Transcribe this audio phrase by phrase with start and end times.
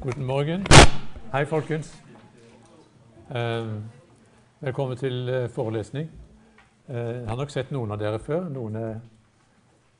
[0.00, 0.64] Guten morgen.
[1.32, 2.02] Hei, folkens.
[3.34, 3.66] Eh,
[4.60, 6.10] velkommen til eh, forelesning.
[6.88, 8.46] Eh, jeg har nok sett noen av dere før.
[8.46, 9.00] Noen er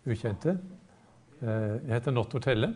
[0.07, 0.55] ukjente.
[1.43, 1.49] Eh,
[1.83, 2.71] jeg heter Notto Telle.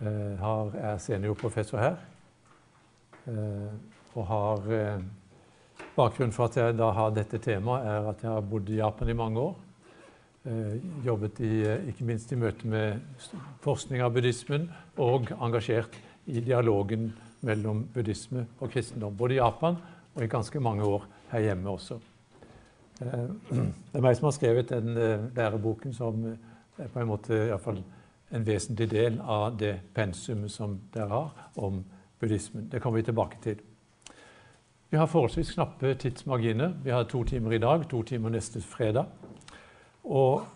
[0.00, 2.02] Eh, har, er seniorprofessor her.
[4.14, 4.66] Og har
[5.96, 9.14] Bakgrunnen for at jeg da har dette temaet, er at jeg har bodd i Japan
[9.14, 9.54] i mange år.
[11.04, 11.52] Jobbet i,
[11.90, 13.00] ikke minst i møte med
[13.64, 14.68] forskning av buddhismen
[15.02, 17.08] og engasjert i dialogen
[17.46, 19.16] mellom buddhisme og kristendom.
[19.16, 19.78] Både i Japan
[20.14, 21.98] og i ganske mange år her hjemme også.
[23.00, 23.28] Eh,
[23.92, 27.82] det er meg som har skrevet den eh, læreboken som er på en måte iallfall
[28.34, 31.84] en vesentlig del av det pensumet som dere har om
[32.20, 32.68] buddhismen.
[32.72, 33.60] Det kommer vi tilbake til.
[34.90, 36.74] Vi har forholdsvis knappe tidsmarginer.
[36.84, 39.06] Vi har to timer i dag, to timer neste fredag.
[40.06, 40.46] Og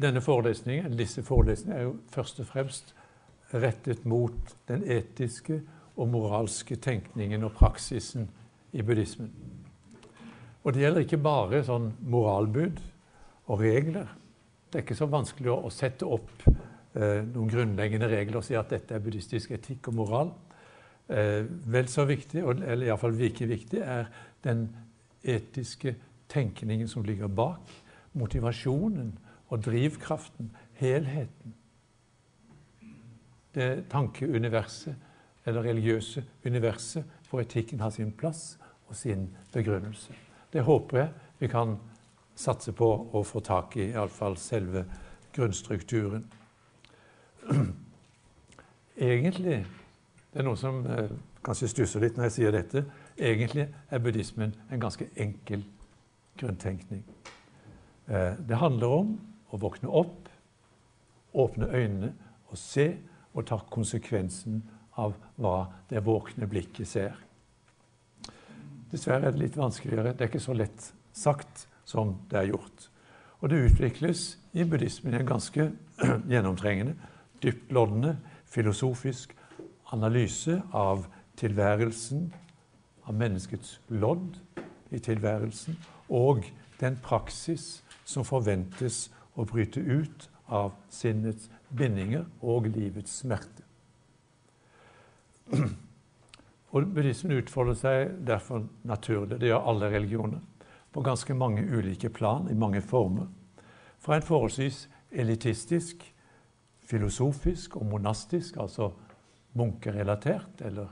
[0.00, 2.94] denne forelesningen, disse forelesningene er jo først og fremst
[3.54, 5.60] rettet mot den etiske
[5.96, 8.28] og moralske tenkningen og praksisen
[8.72, 9.30] i buddhismen.
[10.64, 12.80] Og det gjelder ikke bare sånn moralbud
[13.52, 14.08] og regler.
[14.70, 18.72] Det er ikke så vanskelig å, sette opp eh, noen grunnleggende regler og si at
[18.72, 20.32] dette er buddhistisk etikk og moral.
[21.12, 24.08] Eh, vel så viktig, eller iallfall like viktig, er
[24.46, 24.66] den
[25.20, 25.94] etiske
[26.32, 27.68] tenkningen som ligger bak.
[28.14, 29.12] Motivasjonen
[29.48, 31.54] og drivkraften, helheten
[33.54, 34.94] det tankeuniverset
[35.46, 40.14] eller religiøse universet hvor etikken har sin plass og sin begrunnelse.
[40.52, 41.76] Det håper jeg vi kan
[42.34, 44.84] satse på å få tak i, iallfall selve
[45.34, 46.24] grunnstrukturen.
[48.96, 49.64] Egentlig
[50.34, 51.10] Det er noen som eh,
[51.46, 52.80] kanskje stusser litt når jeg sier dette.
[53.14, 55.62] Egentlig er buddhismen en ganske enkel
[56.40, 57.04] grunntenkning.
[58.06, 59.12] Eh, det handler om
[59.50, 60.28] å våkne opp,
[61.34, 62.12] åpne øynene
[62.50, 62.88] og se
[63.34, 64.62] og ta konsekvensen
[65.00, 65.56] av hva
[65.90, 67.16] det våkne blikket ser.
[68.92, 70.12] Dessverre er det litt vanskeligere.
[70.14, 72.88] Det er ikke så lett sagt som det er gjort.
[73.42, 75.66] Og det utvikles i buddhismen en ganske
[76.32, 76.94] gjennomtrengende,
[77.42, 78.16] dyptloddende,
[78.46, 79.34] filosofisk
[79.92, 82.28] analyse av tilværelsen,
[83.04, 84.38] av menneskets lodd
[84.94, 85.76] i tilværelsen,
[86.08, 86.46] og
[86.80, 93.64] den praksis som forventes å bryte ut av sinnets bindinger og livets smerte.
[96.74, 100.40] Og Buddhismen utfolder seg derfor naturlig, det gjør alle religioner,
[100.94, 103.26] på ganske mange ulike plan, i mange former.
[103.98, 106.02] Fra en forholdsvis elitistisk,
[106.84, 108.90] filosofisk og monastisk, altså
[109.54, 110.90] munkerelatert, eller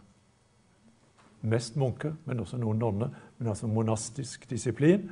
[1.42, 5.10] mest munker, men også noen nonner, men altså monastisk disiplin,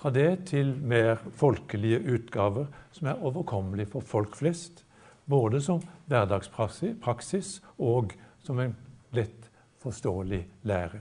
[0.00, 4.84] fra det til mer folkelige utgaver som er overkommelige for folk flest.
[5.28, 8.72] Både som hverdagspraksis og som en
[9.12, 9.50] lett
[9.82, 11.00] forståelig lære.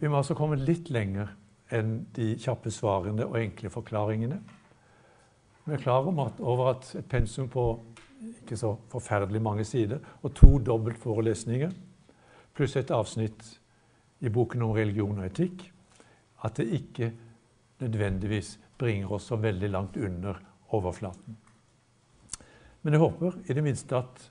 [0.00, 1.34] Vi må altså komme litt lenger
[1.74, 4.40] enn de kjappe svarene og enkle forklaringene.
[5.68, 7.68] Vi er klar over at et pensum på
[8.28, 11.74] ikke så forferdelig mange sider og to dobbeltforelesninger
[12.56, 13.58] pluss et avsnitt
[14.24, 15.68] i boken om religion og etikk
[16.46, 17.10] at det ikke
[17.80, 20.38] nødvendigvis bringer oss så veldig langt under
[20.76, 21.36] overflaten.
[22.82, 24.26] Men jeg håper i det minste at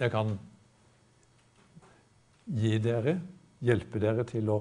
[0.00, 0.32] jeg kan
[2.46, 3.16] gi dere,
[3.64, 4.58] hjelpe dere til å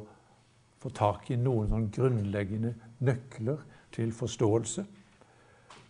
[0.81, 2.73] få tak i noen sånn grunnleggende
[3.05, 4.85] nøkler til forståelse.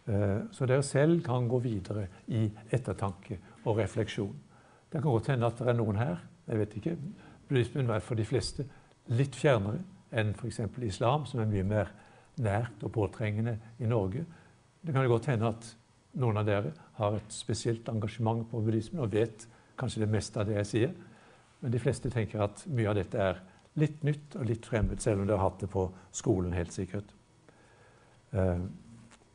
[0.06, 4.36] Eh, så dere selv kan gå videre i ettertanke og refleksjon.
[4.90, 6.92] Det kan godt hende at det er noen her jeg vet ikke,
[7.50, 8.68] buddhismen er for de fleste
[9.18, 9.80] litt fjernere
[10.16, 10.62] enn f.eks.
[10.88, 11.92] islam, som er mye mer
[12.42, 14.26] nært og påtrengende i Norge.
[14.82, 15.68] Det kan jo godt hende at
[16.20, 19.48] noen av dere har et spesielt engasjement på buddhismen og vet
[19.80, 20.96] kanskje det meste av det jeg sier.
[21.60, 23.42] Men de fleste tenker at mye av dette er
[23.82, 27.10] litt nytt og litt fremmed, selv om dere har hatt det på skolen, helt sikkert.
[28.36, 28.64] Uh,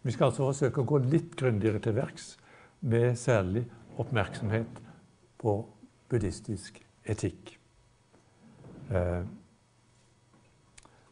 [0.00, 2.34] vi skal altså forsøke å gå litt grundigere til verks,
[2.80, 3.66] med særlig
[4.00, 4.80] oppmerksomhet
[5.40, 5.58] på
[6.08, 7.58] buddhistisk etikk.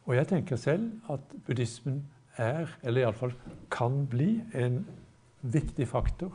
[0.09, 1.99] Og jeg tenker selv at buddhismen
[2.37, 3.33] er, eller iallfall
[3.69, 4.79] kan bli, en
[5.41, 6.33] viktig faktor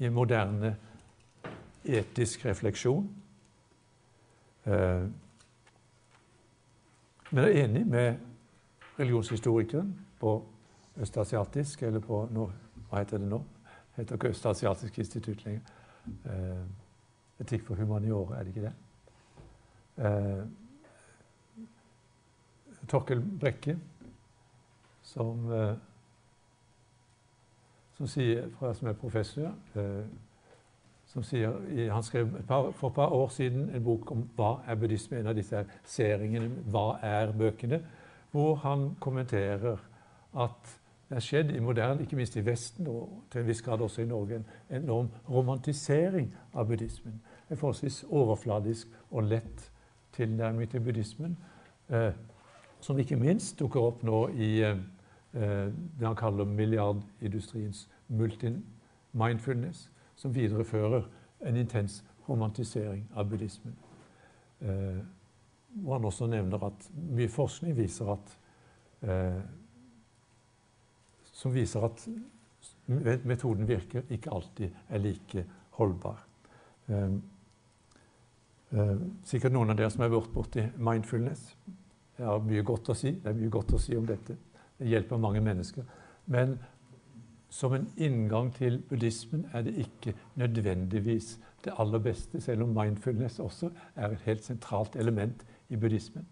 [0.00, 0.70] i moderne
[1.84, 3.10] etisk refleksjon.
[4.64, 5.04] Eh,
[7.30, 8.14] men jeg er enig med
[8.98, 10.32] religionshistorikeren på
[10.96, 13.42] østasiatisk, eller på Hva heter det nå?
[13.68, 15.60] Det heter ikke Østasiatisk institutt lenger.
[16.24, 16.64] Eh,
[17.40, 18.74] etikk for humaniora, er det ikke det?
[22.90, 23.76] Torkel Brekke,
[25.02, 25.74] som, eh,
[27.96, 30.04] som, sier, som er professor, eh,
[31.06, 32.28] som sier, Han skrev
[32.74, 36.50] for et par år siden en bok om hva er buddhisme, en av disse seringene,
[36.70, 37.80] hva er bøkene,
[38.30, 39.78] hvor han kommenterer
[40.38, 40.76] at
[41.08, 44.02] det har skjedd i moderne, ikke minst i Vesten og til en viss grad også
[44.02, 44.36] i Norge,
[44.70, 47.16] en enorm romantisering av buddhismen.
[47.50, 49.64] En forholdsvis overfladisk og lett
[50.14, 51.36] tilnærming til buddhismen,
[51.88, 52.12] eh,
[52.84, 54.80] som ikke minst dukker opp nå i eh,
[55.32, 61.06] det han kaller milliardindustriens multi-mindfulness, som viderefører
[61.46, 63.76] en intens romantisering av buddhismen.
[64.60, 65.00] Eh,
[65.70, 68.36] hvor han også nevner at mye forskning viser at
[69.06, 69.40] eh,
[71.40, 72.08] som viser at
[73.24, 75.44] metoden virker, ikke alltid er like
[75.78, 76.18] holdbar.
[76.88, 77.12] Eh,
[78.76, 81.54] eh, sikkert noen av dere som har vært borti mindfulness.
[82.20, 83.14] Jeg har mye godt å si.
[83.16, 84.34] Det er mye godt å si om dette.
[84.76, 85.86] Det hjelper mange mennesker.
[86.28, 86.58] Men
[87.50, 93.38] som en inngang til buddhismen er det ikke nødvendigvis det aller beste, selv om mindfulness
[93.40, 96.26] også er et helt sentralt element i buddhismen.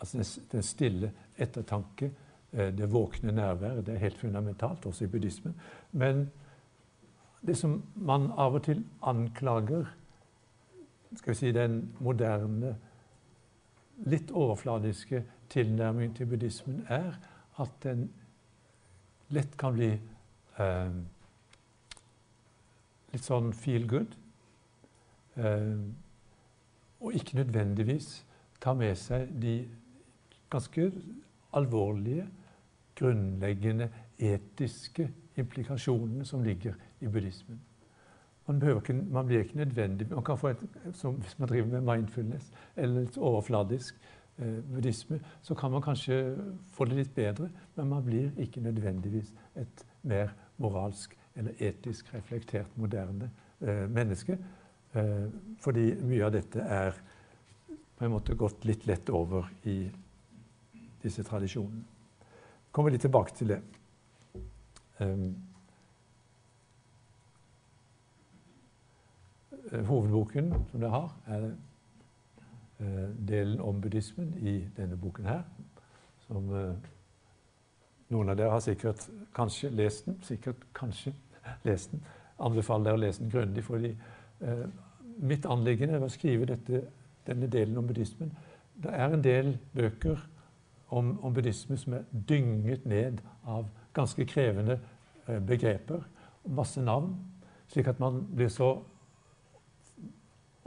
[0.00, 2.12] Altså den stille ettertanke,
[2.52, 5.56] eh, det våkne nærværet, det er helt fundamentalt også i buddhismen.
[5.92, 6.30] Men
[7.46, 9.88] det som man av og til anklager
[11.16, 12.76] skal vi si, den moderne,
[14.06, 17.18] litt overfladiske tilnærmingen til buddhismen, er
[17.58, 18.08] at den
[19.34, 19.90] lett kan bli
[20.58, 20.98] eh,
[23.12, 24.14] litt sånn feel good.
[25.38, 25.78] Eh,
[26.98, 28.24] og ikke nødvendigvis
[28.60, 29.60] ta med seg de
[30.50, 30.90] ganske
[31.54, 32.26] alvorlige,
[32.98, 33.86] grunnleggende
[34.18, 35.06] etiske
[35.38, 37.60] implikasjonene som ligger i buddhismen.
[38.48, 40.62] Man, ikke, man blir ikke nødvendig man kan få et,
[40.96, 43.98] som, Hvis man driver med mindfulness eller litt overfladisk
[44.38, 46.36] eh, buddhisme, så kan man kanskje
[46.72, 52.76] få det litt bedre, men man blir ikke nødvendigvis et mer moralsk eller etisk reflektert
[52.76, 53.30] moderne
[53.60, 54.38] eh, menneske.
[54.94, 55.28] Eh,
[55.60, 56.96] fordi mye av dette er
[57.98, 59.80] på en måte gått litt lett over i
[61.02, 61.84] disse tradisjonene.
[62.72, 63.60] Kommer litt tilbake til det.
[64.98, 65.34] Um,
[69.72, 71.48] hovedboken som dere har, er
[72.80, 75.42] Eh, delen om buddhismen i denne boken her.
[76.28, 76.76] Som eh,
[78.08, 79.02] noen av dere har sikkert
[79.34, 80.20] kanskje lest den.
[80.22, 81.10] Sikkert kanskje
[81.66, 82.04] lest den.
[82.38, 83.64] Anbefaler dere å lese den grundig.
[83.64, 83.90] fordi
[84.40, 84.62] eh,
[85.18, 86.84] mitt anliggende ved å skrive dette,
[87.26, 88.30] denne delen om buddhismen
[88.78, 90.22] Det er en del bøker
[90.88, 94.78] om, om buddhisme som er dynget ned av ganske krevende
[95.26, 96.06] eh, begreper.
[96.46, 97.16] Masse navn.
[97.66, 98.76] Slik at man blir så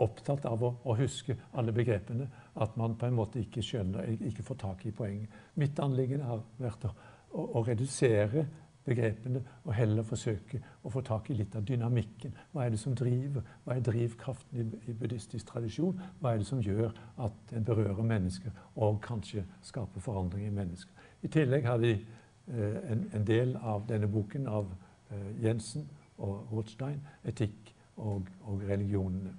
[0.01, 2.27] opptatt av å, å, huske alle begrepene
[2.61, 5.31] at man på en måte ikke skjønner, ikke får tak i poenget.
[5.59, 6.91] Mitt anliggende har vært å,
[7.31, 8.45] å, å, redusere
[8.85, 12.33] begrepene og heller forsøke å få tak i litt av dynamikken.
[12.51, 13.45] Hva er det som driver?
[13.63, 16.01] Hva er drivkraften i, i buddhistisk tradisjon?
[16.19, 16.89] Hva er det som gjør
[17.21, 21.09] at en berører mennesker og kanskje skaper forandring i mennesker?
[21.21, 24.73] I tillegg har vi eh, en, en, del av denne boken av
[25.13, 25.85] eh, Jensen
[26.21, 29.33] og Rothstein, etikk og, og religionene.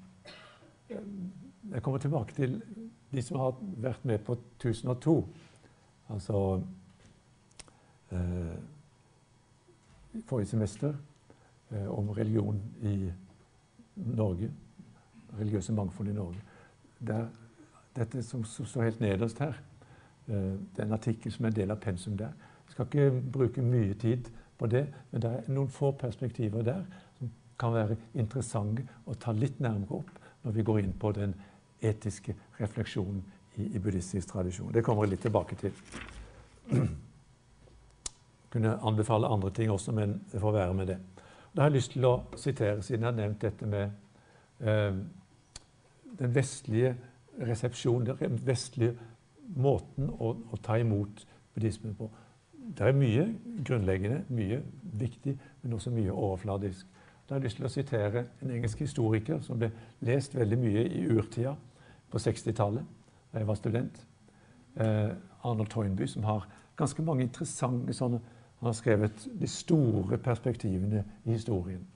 [0.90, 2.62] Jeg kommer tilbake til
[3.12, 5.28] de som har vært med på 1002.
[6.12, 6.62] Altså
[8.12, 8.56] eh,
[10.24, 10.94] forrige semester
[11.72, 13.12] eh, om religion i
[13.96, 14.50] Norge.
[15.38, 16.40] Religiøse mangfold i Norge.
[17.06, 17.26] Der,
[17.96, 19.54] dette som, som, står helt nederst her,
[20.26, 22.32] eh, det er en artikkel som er en del av pensum der.
[22.66, 26.84] Jeg skal ikke bruke mye tid på det, men det er noen få perspektiver der
[27.18, 31.34] som kan være interessante å ta litt nærmere opp når vi går inn på den
[31.82, 33.22] etiske refleksjonen
[33.56, 34.72] i, i buddhistisk tradisjon.
[34.74, 35.72] Det kommer jeg litt tilbake til.
[38.52, 40.98] Kunne anbefale andre ting også, men det får være med det.
[41.52, 43.90] Da har jeg lyst til å sitere, siden jeg har nevnt dette med
[44.60, 45.00] eh,
[46.18, 46.94] den vestlige
[47.40, 48.96] resepsjonen, den vestlige
[49.56, 52.08] måten å, å ta imot buddhismen på.
[52.52, 53.26] Det er mye
[53.66, 54.62] grunnleggende, mye
[55.00, 56.86] viktig, men også mye overfladisk.
[57.32, 59.70] Da har jeg lyst til å sitere en engelsk historiker som ble
[60.04, 61.54] lest veldig mye i urtida
[62.12, 62.82] på 60-tallet,
[63.32, 64.00] da jeg var student.
[64.76, 66.44] Eh, Arnold Toynby, som har
[66.76, 68.20] ganske mange interessante sånne
[68.60, 71.86] Han har skrevet de store perspektivene i historien.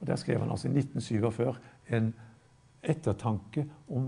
[0.00, 1.58] Og Der skrev han altså i 1947
[1.90, 2.14] en
[2.82, 4.06] ettertanke om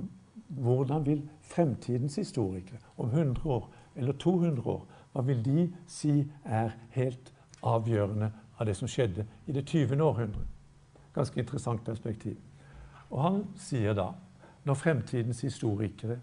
[0.49, 3.67] hvordan vil fremtidens historikere om 100 år
[3.97, 9.53] eller 200 år hva vil de si er helt avgjørende av det som skjedde i
[9.53, 10.01] det 20.
[10.01, 10.58] århundret?
[11.19, 12.39] Ganske interessant perspektiv.
[13.11, 14.13] Og han sier da
[14.69, 16.21] når fremtidens historikere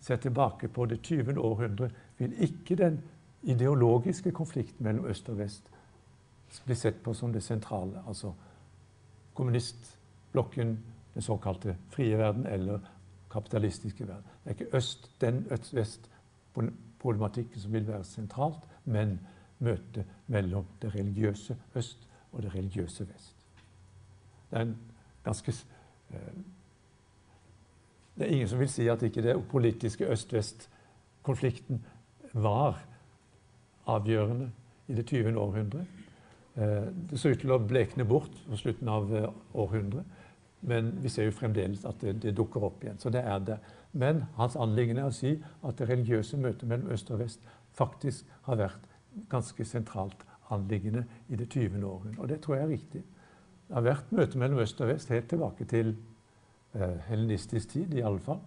[0.00, 1.40] ser tilbake på det 20.
[1.40, 3.02] århundre, vil ikke den
[3.42, 5.70] ideologiske konflikten mellom øst og vest
[6.66, 8.02] bli sett på som det sentrale.
[8.06, 8.32] Altså
[9.34, 10.78] kommunistblokken,
[11.14, 12.78] den såkalte frie verden eller
[13.30, 14.24] kapitalistiske verden.
[14.44, 19.20] Det er ikke øst, den øst-vest-problematikken som vil være sentralt, men
[19.58, 23.37] møtet mellom det religiøse øst og det religiøse vest.
[24.50, 24.72] Det er
[25.24, 25.52] ganske
[26.10, 26.36] eh,
[28.18, 31.84] Det er ingen som vil si at ikke det politiske øst-vest-konflikten
[32.32, 32.80] var
[33.86, 34.50] avgjørende
[34.88, 35.38] i det 20.
[35.38, 35.86] århundre.
[36.56, 40.16] Eh, det så ut til å blekne bort på slutten av eh, århundret.
[40.60, 42.98] Men vi ser jo fremdeles at det, det, dukker opp igjen.
[42.98, 43.58] Så det er det.
[43.92, 47.44] Men hans anliggende er å si at det religiøse møtet mellom øst og vest
[47.78, 48.88] faktisk har vært
[49.30, 51.78] ganske sentralt anliggende i det 20.
[51.84, 52.18] århundre.
[52.18, 53.04] Og det tror jeg er riktig.
[53.68, 55.92] Det har vært møte mellom øst og vest helt tilbake til
[56.74, 58.40] eh, helenistisk tid, i alle fall.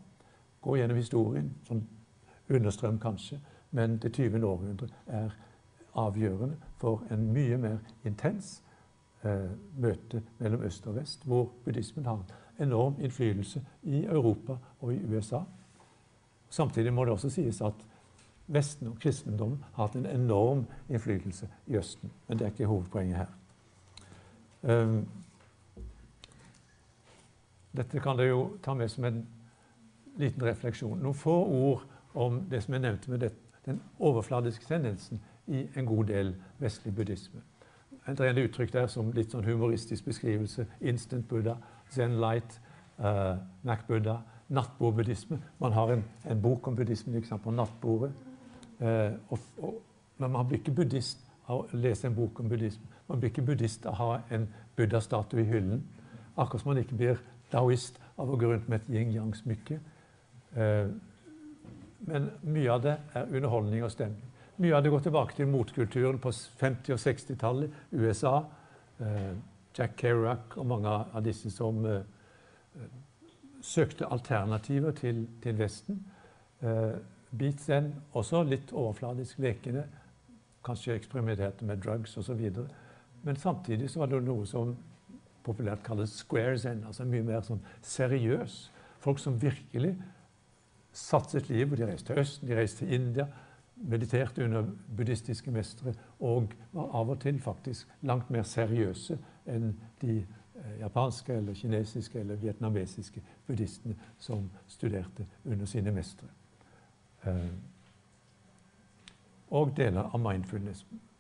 [0.62, 1.84] Gå gjennom historien, sånn
[2.50, 3.38] understrøm kanskje,
[3.72, 4.42] men det 20.
[4.44, 5.36] århundre er
[6.02, 8.64] avgjørende for en mye mer intens
[9.24, 12.26] eh, møte mellom øst og vest, hvor buddhismen har
[12.62, 15.44] enorm innflytelse i Europa og i USA.
[16.50, 17.88] Samtidig må det også sies at
[18.52, 22.12] Vesten og kristendommen har hatt en enorm innflytelse i Østen.
[22.28, 23.30] Men det er ikke hovedpoenget her.
[24.62, 25.06] Um,
[27.72, 29.22] dette kan dere jo ta med som en
[30.20, 31.00] liten refleksjon.
[31.00, 33.32] Noen få ord om det som jeg nevnte med det,
[33.66, 37.42] den overfladiske tendensen i en god del vestlig buddhisme.
[38.08, 40.66] Det er en uttrykk der som litt sånn humoristisk beskrivelse.
[40.82, 41.56] Instant Buddha,
[41.94, 42.58] Zen Light,
[43.00, 44.18] uh, Mac Buddha,
[44.50, 45.38] nattbordbuddhisme.
[45.62, 48.12] Man har en, en, bok om buddhismen på nattbordet.
[48.82, 49.78] Uh, og, og,
[50.18, 52.90] men man blir ikke buddhist av å lese en bok om buddhisme.
[53.12, 54.48] Man blir ikke buddhist av å ha en
[54.80, 55.84] buddha-statue i hyllen.
[56.40, 57.20] Akkurat som man ikke blir
[57.52, 59.80] daoist av å gå rundt med et yin-yang-smykke.
[60.56, 60.94] Uh,
[62.08, 64.32] men mye av det er underholdning og stemning.
[64.62, 67.78] Mye av det går tilbake til motkulturen på 50- og 60-tallet.
[67.92, 68.34] USA.
[69.02, 69.32] Eh,
[69.78, 72.04] Jack Kerouac og mange av disse som eh,
[73.62, 76.04] søkte alternativer til, til Vesten.
[76.62, 79.86] Beats Beat Zen, også litt overfladisk lekende.
[80.66, 82.42] Kanskje eksperimenterte med drugs osv.
[83.24, 84.76] Men samtidig så var det noe som
[85.46, 88.58] populært kalles square zen, altså mye mer sånn seriøs.
[89.02, 89.96] Folk som virkelig
[90.94, 91.80] satset livet.
[91.80, 93.28] De reiste til Østen, de reiste til India
[93.82, 99.18] mediterte under buddhistiske mestere og var av og til faktisk langt mer seriøse
[99.50, 106.30] enn de eh, japanske eller kinesiske eller vietnamesiske buddhistene som studerte under sine mestere.
[107.26, 107.50] Eh,
[109.52, 110.22] og deler av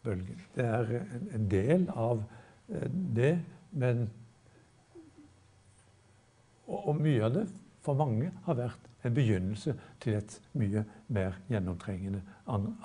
[0.01, 0.41] mindfulness-bølgen.
[0.55, 1.01] Det er
[1.36, 2.24] en, del av
[2.70, 3.39] eh, det,
[3.72, 4.10] men
[6.67, 7.48] og, mye av det
[7.81, 12.22] for mange har vært en begynnelse til et mye mer gjennomtrengende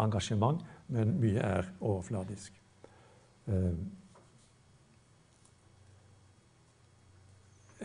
[0.00, 2.52] engasjement, men mye er overfladisk.
[3.46, 3.72] Eh,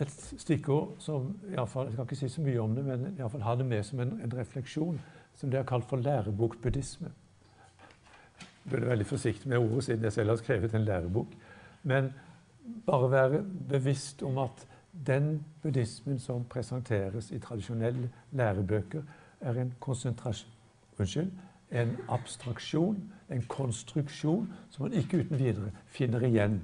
[0.02, 1.34] et stikkord som
[1.68, 3.84] fall, Jeg skal ikke si så mye om det, men i fall ha det med
[3.84, 5.00] som en, en refleksjon,
[5.36, 7.12] som det er kalt for lærebokbuddhisme.
[8.70, 11.26] Burde veldig forsiktig med ordet, siden jeg selv har skrevet en lærebok.
[11.82, 12.12] Men
[12.86, 14.66] bare være bevisst om at
[15.06, 19.02] den buddhismen som presenteres i tradisjonelle lærebøker,
[19.40, 19.74] er en
[20.98, 21.30] unnskyld,
[21.72, 26.62] en abstraksjon, en konstruksjon, som man ikke uten videre finner igjen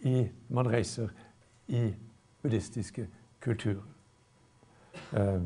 [0.00, 1.08] i man reiser
[1.68, 1.94] i
[2.42, 3.08] buddhistiske
[3.40, 3.82] kulturer.
[5.12, 5.42] Uh,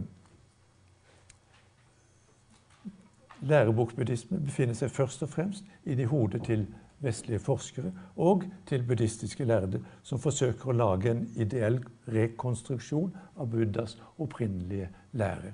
[3.42, 6.66] Lærebokbuddhisme befinner seg først og fremst inni hodet til
[7.04, 13.98] vestlige forskere og til buddhistiske lærde som forsøker å lage en ideell rekonstruksjon av Buddhas
[14.18, 15.52] opprinnelige lære.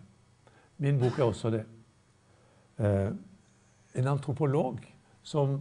[0.78, 1.64] Min bok er også det.
[2.78, 3.10] Eh,
[3.94, 4.78] en antropolog
[5.22, 5.60] som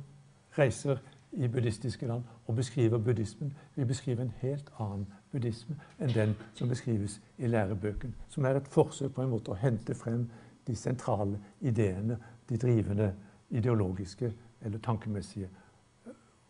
[0.57, 1.01] reiser
[1.31, 6.69] i buddhistiske land og beskriver buddhismen, vil beskrive en helt annen buddhisme enn den som
[6.69, 10.27] beskrives i lærebøken, som er et forsøk på en måte å hente frem
[10.67, 12.17] de sentrale ideene,
[12.49, 13.13] de drivende
[13.49, 15.49] ideologiske eller tankemessige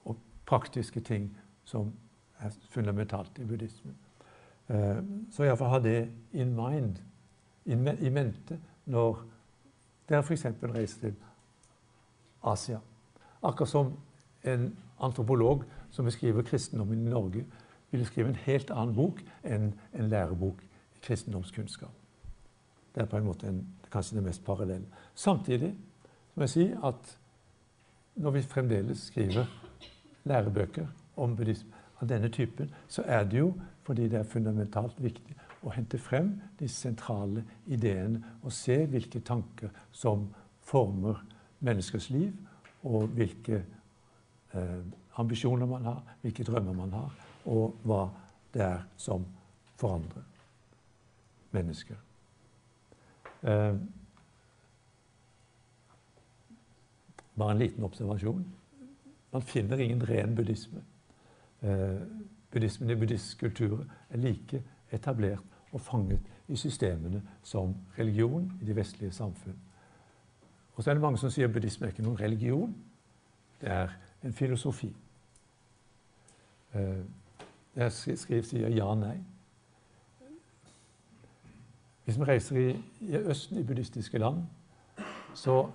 [0.06, 1.94] og praktiske ting som
[2.40, 3.96] er fundamentalt i buddhismen.
[4.70, 6.98] Eh, så iallfall ha det in mind,
[7.66, 9.24] i mente, når
[10.10, 10.46] dere f.eks.
[10.64, 11.16] reiser til
[12.44, 12.80] Asia.
[13.44, 13.94] Akkurat som
[14.44, 17.46] en antropolog som beskriver kristendommen i Norge,
[17.92, 20.62] ville skrive en helt annen bok enn en lærebok
[20.96, 21.92] i kristendomskunnskap.
[22.96, 24.88] Det er på en måte en, kanskje det mest parallelle.
[25.16, 25.74] Samtidig
[26.36, 27.18] må jeg si at
[28.22, 29.46] når vi fremdeles skriver
[30.28, 35.36] lærebøker om buddhisme av denne typen, så er det jo fordi det er fundamentalt viktig
[35.66, 40.28] å hente frem de sentrale ideene og se hvilke tanker som
[40.66, 41.22] former
[41.62, 42.34] menneskers liv,
[42.84, 43.60] og hvilke
[44.58, 44.80] eh,
[45.22, 47.12] ambisjoner man har, hvilke drømmer man har,
[47.46, 48.06] og hva
[48.54, 49.26] det er som
[49.78, 50.26] forandrer
[51.54, 52.00] mennesker.
[53.44, 53.76] Eh,
[57.36, 58.46] bare en liten observasjon.
[59.32, 60.84] Man finner ingen ren buddhisme.
[61.62, 62.02] Eh,
[62.52, 68.76] buddhismen i buddhistisk kultur er like etablert og fanget i systemene som religion i de
[68.76, 69.58] vestlige samfunn.
[70.76, 72.76] Og så er det mange som sier at buddhisme er ikke noen religion.
[73.62, 73.90] Det er
[74.24, 74.96] en filosofi.
[76.74, 77.04] Eh,
[77.76, 79.18] jeg skriver, sier ja-nei.
[82.06, 84.44] Hvis vi reiser i, i, Østen, i buddhistiske land,
[85.34, 85.70] så,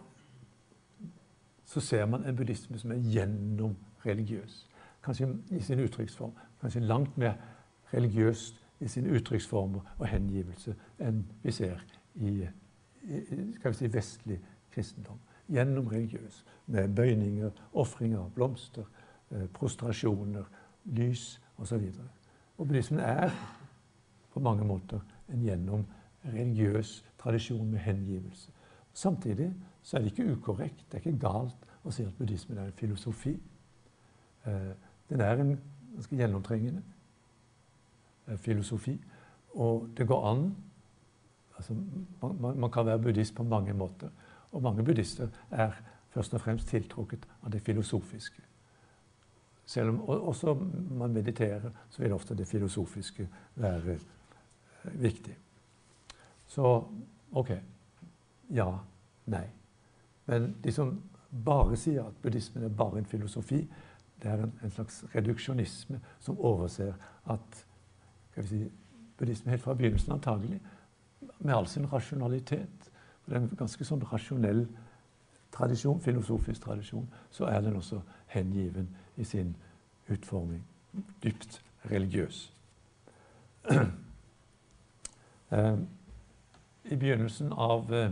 [1.64, 4.68] så ser man en buddhisme som er gjennomreligiøs.
[5.04, 6.32] Kanskje i sin uttrykksform.
[6.60, 7.32] Kanskje langt mer
[7.94, 11.80] religiøst i sin uttrykksform og hengivelse enn vi ser
[12.14, 12.42] i,
[13.06, 14.40] i skal vi si, vestlig
[14.74, 15.18] kristendom.
[15.48, 18.84] Gjennomreligiøs, med bøyninger, ofringer, blomster,
[19.30, 20.44] eh, prostrasjoner,
[20.84, 21.74] lys osv.
[21.74, 22.02] Og, så
[22.58, 23.30] og buddhismen er
[24.32, 25.00] på mange måter
[25.32, 25.86] en gjennom
[26.32, 28.50] religiøs tradisjon med hengivelse.
[28.92, 29.52] Samtidig
[29.82, 32.78] så er det ikke ukorrekt, det er ikke galt å si at buddhismen er en
[32.78, 33.34] filosofi.
[34.46, 34.72] Eh,
[35.10, 35.52] den er en
[35.94, 36.82] ganske gjennomtrengende
[38.26, 38.96] eh, filosofi.
[39.54, 40.48] Og det går an
[41.56, 41.76] altså,
[42.22, 44.10] man, man, kan være buddhist på mange måter.
[44.52, 45.78] Og mange buddhister er
[46.10, 48.42] først og fremst tiltrukket av det filosofiske.
[49.66, 50.54] Selv om også
[50.90, 55.36] man mediterer, så vil ofte det filosofiske være eh, viktig.
[56.46, 56.84] Så
[57.32, 57.50] OK.
[58.50, 58.78] Ja.
[59.26, 59.46] Nei.
[60.26, 61.02] Men de som
[61.44, 63.66] bare sier at buddhismen er bare en filosofi,
[64.22, 66.94] det er en, en slags reduksjonisme som overser
[67.30, 67.66] at
[68.46, 68.64] si,
[69.18, 70.60] buddhismen helt fra begynnelsen antagelig,
[71.38, 72.92] med all sin rasjonalitet
[73.26, 74.68] Det er en ganske sånn rasjonell
[75.50, 77.98] tradisjon, filosofisk tradisjon, så er den også
[78.30, 78.86] hengiven
[79.16, 79.56] i sin
[80.08, 80.62] utforming.
[81.22, 82.52] Dypt religiøs.
[85.50, 85.88] um,
[86.90, 88.10] i begynnelsen av eh,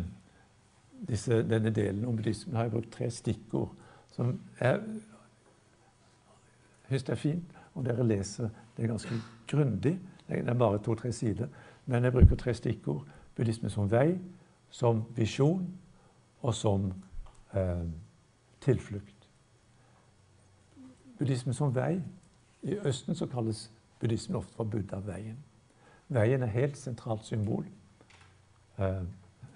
[1.08, 3.74] disse, denne delen om buddhismen har jeg brukt tre stikkord
[4.14, 4.80] som jeg
[6.88, 9.14] syns er fint og dere leser det ganske
[9.50, 9.98] grundig.
[10.28, 11.48] Det er bare to-tre sider.
[11.86, 13.06] Men jeg bruker tre stikkord.
[13.36, 14.18] Buddhisme som vei,
[14.70, 15.66] som visjon
[16.42, 16.92] og som
[17.54, 17.86] eh,
[18.60, 19.28] tilflukt.
[21.18, 22.02] Buddhisme som vei.
[22.62, 25.36] I Østen så kalles buddhismen ofte for Buddha-veien.
[26.08, 27.66] Veien er helt sentralt symbol.
[28.78, 29.02] Eh,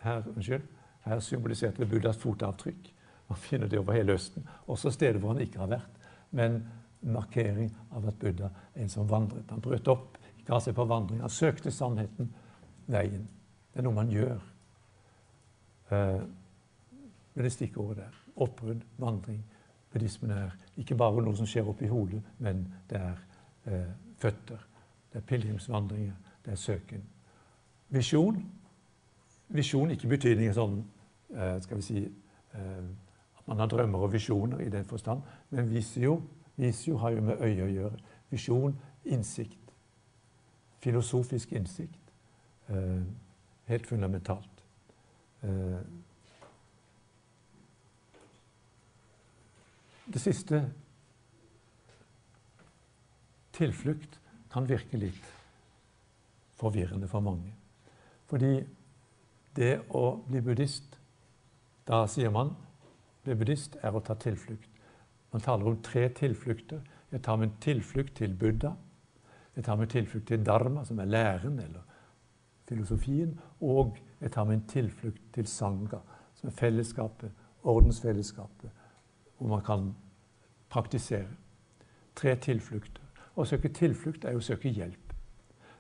[0.01, 0.63] her, unnskyld,
[1.05, 2.95] her symboliserte Buddhas fotavtrykk.
[3.29, 5.99] Man finner det over hele Østen, også steder hvor han ikke har vært.
[6.31, 6.63] Men
[7.01, 9.51] markering av at Buddha er en som vandret.
[9.51, 11.21] Han brøt opp, ga seg på vandring.
[11.21, 12.31] Han søkte sannheten,
[12.87, 13.29] veien.
[13.73, 14.41] Det er noe man gjør.
[15.91, 16.25] Uh,
[17.35, 18.17] med det stikkordet der.
[18.37, 19.43] Oppbrudd, vandring.
[19.93, 23.21] Buddhismen er ikke bare noe som skjer oppi hodet, men det er
[23.69, 24.65] uh, føtter.
[25.13, 26.17] Det er pilegrimsvandringer.
[26.45, 27.05] Det er søken.
[27.89, 28.43] Visjon
[29.49, 30.79] visjon ikke betydningen sånn
[31.35, 32.03] eh, skal vi si,
[32.57, 32.89] eh,
[33.39, 35.25] at man har drømmer og visjoner i den forstand.
[35.51, 36.19] Men visio,
[36.57, 38.03] visio har jo med øye å gjøre.
[38.33, 38.77] Visjon,
[39.09, 39.73] innsikt.
[40.85, 42.13] Filosofisk innsikt.
[42.69, 43.03] Eh,
[43.69, 44.55] helt fundamentalt.
[50.09, 50.59] Det siste
[53.55, 54.17] tilflukt
[54.51, 55.29] kan virke litt
[56.59, 57.53] forvirrende for mange.
[58.27, 58.57] Fordi
[59.57, 60.97] det å bli buddhist
[61.89, 62.53] Da sier man
[63.25, 64.69] bli buddhist er å ta tilflukt.
[65.33, 66.81] Man taler om tre tilflukter.
[67.13, 68.75] Jeg tar min tilflukt til Buddha.
[69.57, 71.83] Jeg tar min tilflukt til dharma, som er læren eller
[72.69, 73.35] filosofien.
[73.61, 76.01] Og jeg tar min tilflukt til sangha,
[76.35, 77.31] som er fellesskapet,
[77.65, 78.71] ordensfellesskapet,
[79.39, 79.91] hvor man kan
[80.71, 81.35] praktisere.
[82.15, 83.05] Tre tilflukter.
[83.37, 85.13] Å søke tilflukt er å søke hjelp.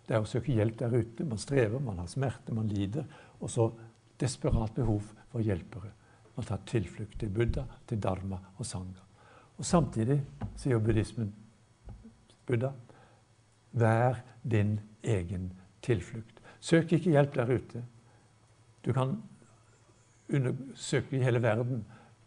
[0.09, 1.25] Det er å søke hjelp der ute.
[1.25, 3.05] Man strever, man har smerte, man lider
[3.41, 3.69] og så
[4.21, 5.93] desperat behov for hjelpere.
[6.37, 9.05] Man tar tilflukt til Buddha, til Dharma og Sangha.
[9.59, 10.21] Og Samtidig
[10.57, 11.33] sier buddhismen
[12.47, 12.71] Buddha
[13.73, 16.41] vær din egen tilflukt.
[16.61, 17.85] Søk ikke hjelp der ute.
[18.85, 19.23] Du kan
[20.29, 21.85] undersøke i hele verden.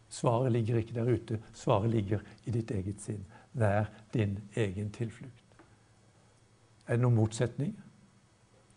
[0.09, 1.39] Svaret ligger ikke der ute.
[1.53, 3.25] Svaret ligger i ditt eget sinn.
[3.53, 5.43] Vær din egen tilflukt.
[6.87, 7.75] Er det noen motsetning?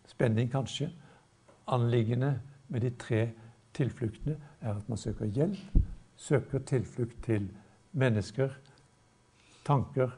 [0.07, 0.91] Spenning, kanskje?
[1.67, 3.29] Anliggende med de tre
[3.73, 5.83] tilfluktene er at man søker hjelp,
[6.15, 7.49] søker tilflukt til
[7.91, 8.49] mennesker,
[9.65, 10.09] tanker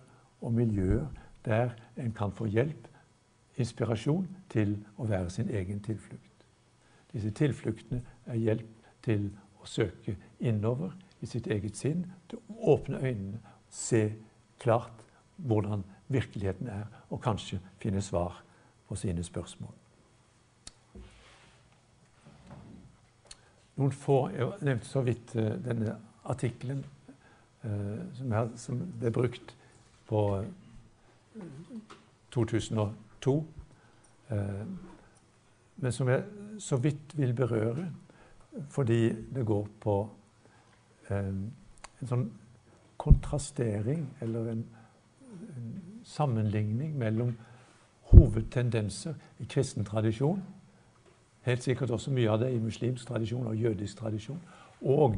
[0.41, 1.07] og miljøer
[1.45, 2.87] der en kan få hjelp,
[3.57, 6.45] inspirasjon til å være sin egen tilflukt.
[7.13, 13.01] Disse tilfluktene er hjelp til å søke innover i sitt eget sinn, til å åpne
[13.01, 14.11] øynene, se
[14.59, 15.01] klart
[15.37, 18.43] hvordan virkeligheten er, og kanskje finne svar
[18.87, 19.73] på sine spørsmål.
[23.77, 26.83] Noen få, Jeg nevnte så vidt uh, denne artikkelen
[27.63, 29.53] uh, som, som, ble brukt
[30.09, 31.43] på uh,
[32.33, 33.43] 2002.
[35.77, 36.23] men som jeg
[36.59, 37.85] så vidt vil berøre
[38.69, 39.93] fordi det går på
[41.15, 42.25] en sånn
[42.99, 44.65] kontrastering eller en,
[45.55, 45.69] en
[46.03, 47.31] sammenligning mellom
[48.11, 50.43] hovedtendenser i kristen tradisjon
[51.47, 54.39] Helt sikkert også mye av det i muslimsk tradisjon og jødisk tradisjon.
[54.81, 55.15] Og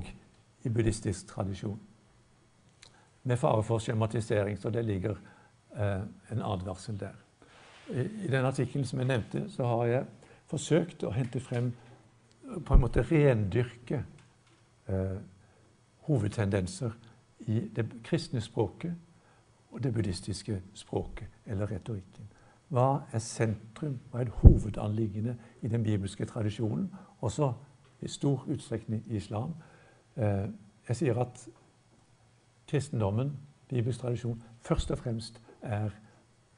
[0.63, 1.79] i buddhistisk tradisjon.
[3.23, 5.15] Med fare for skjematisering, så det ligger
[5.75, 7.17] eh, en advarsel der.
[7.89, 10.05] I, I den artikkelen som jeg nevnte, så har jeg
[10.47, 11.73] forsøkt å hente frem
[12.65, 14.03] På en måte rendyrke
[14.89, 15.17] eh,
[16.07, 16.91] hovedtendenser
[17.39, 18.95] i det kristne språket
[19.71, 22.25] og det buddhistiske språket, eller retorikken.
[22.69, 27.53] Hva er sentrum, hva er hovedanliggende i den bibelske tradisjonen, også
[28.01, 29.55] i stor utstrekning i islam?
[30.15, 30.49] Eh,
[30.87, 31.47] jeg sier at
[32.67, 33.33] kristendommen,
[33.69, 35.89] bibelsk tradisjon, først og fremst er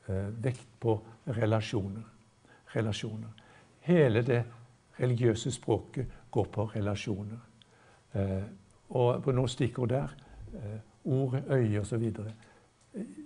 [0.07, 2.03] eh, vekt på relasjoner.
[2.75, 3.29] relasjoner.
[3.79, 4.43] Hele det
[4.99, 7.39] religiøse språket går på relasjoner.
[8.13, 8.43] Eh,
[8.89, 10.07] og på noen stikkord der
[11.03, 12.11] ord, øye osv.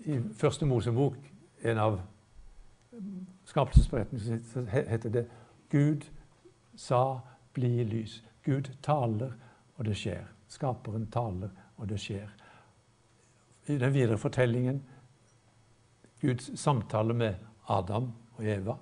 [0.06, 1.16] I Første Mosebok,
[1.64, 2.00] en av
[3.46, 5.28] skapelsesberetningen heter det
[5.70, 6.12] Gud
[6.76, 7.20] sa
[7.54, 8.24] 'bli lys'.
[8.44, 9.32] Gud taler,
[9.76, 10.26] og det skjer.
[10.48, 12.30] Skaperen taler, og det skjer.
[13.68, 14.84] I den videre fortellingen
[16.22, 17.34] Guds samtale med
[17.68, 18.76] Adam og Eva.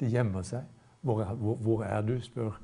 [0.00, 0.64] De gjemmer seg.
[1.00, 2.20] Hvor er, hvor, hvor er du?
[2.20, 2.60] spør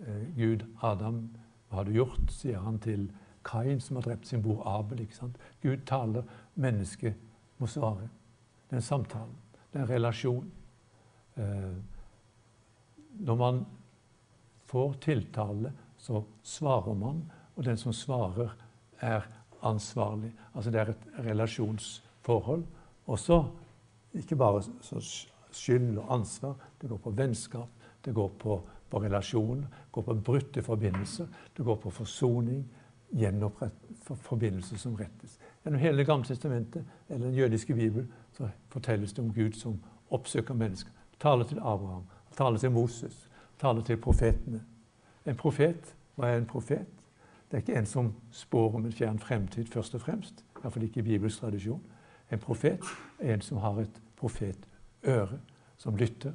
[0.00, 1.30] eh, Gud Adam.
[1.68, 2.32] Hva har du gjort?
[2.32, 3.12] sier han til
[3.44, 5.00] Kain, som har drept sin bror Abel.
[5.00, 5.38] ikke sant?
[5.62, 6.22] Gud taler,
[6.54, 7.14] mennesket
[7.58, 8.08] må svare.
[8.70, 9.36] Den samtalen.
[9.72, 10.50] Det er relasjon.
[11.36, 11.72] Eh,
[13.20, 13.62] når man
[14.68, 17.22] får tiltale, så svarer man,
[17.56, 18.56] og den som svarer,
[19.00, 19.26] er
[19.62, 20.32] ansvarlig.
[20.54, 22.64] Altså det er et relasjonsforhold.
[23.06, 23.44] Også
[24.14, 24.62] ikke bare
[25.52, 26.54] skyld og ansvar.
[26.80, 27.68] Det går på vennskap,
[28.04, 32.64] det går på, på relasjon, det går på brutte forbindelser, det går på forsoning,
[33.12, 35.38] gjenopprett forbindelser som rettes.
[35.64, 38.06] Gjennom hele Det gamle testamentet eller den jødiske bibel
[38.42, 39.78] så fortelles det om Gud som
[40.10, 40.90] oppsøker mennesker.
[41.20, 42.02] Taler til Abraham,
[42.36, 43.28] taler til Moses,
[43.58, 44.64] taler til profetene.
[45.26, 46.86] En profet, hva er en profet?
[47.50, 50.44] Det er ikke en som spår om en fjern fremtid, først og fremst.
[50.62, 51.82] Iallfall ikke i bibelsk tradisjon.
[52.32, 52.80] En profet
[53.20, 55.38] er en som har et profetøre,
[55.76, 56.32] som lytter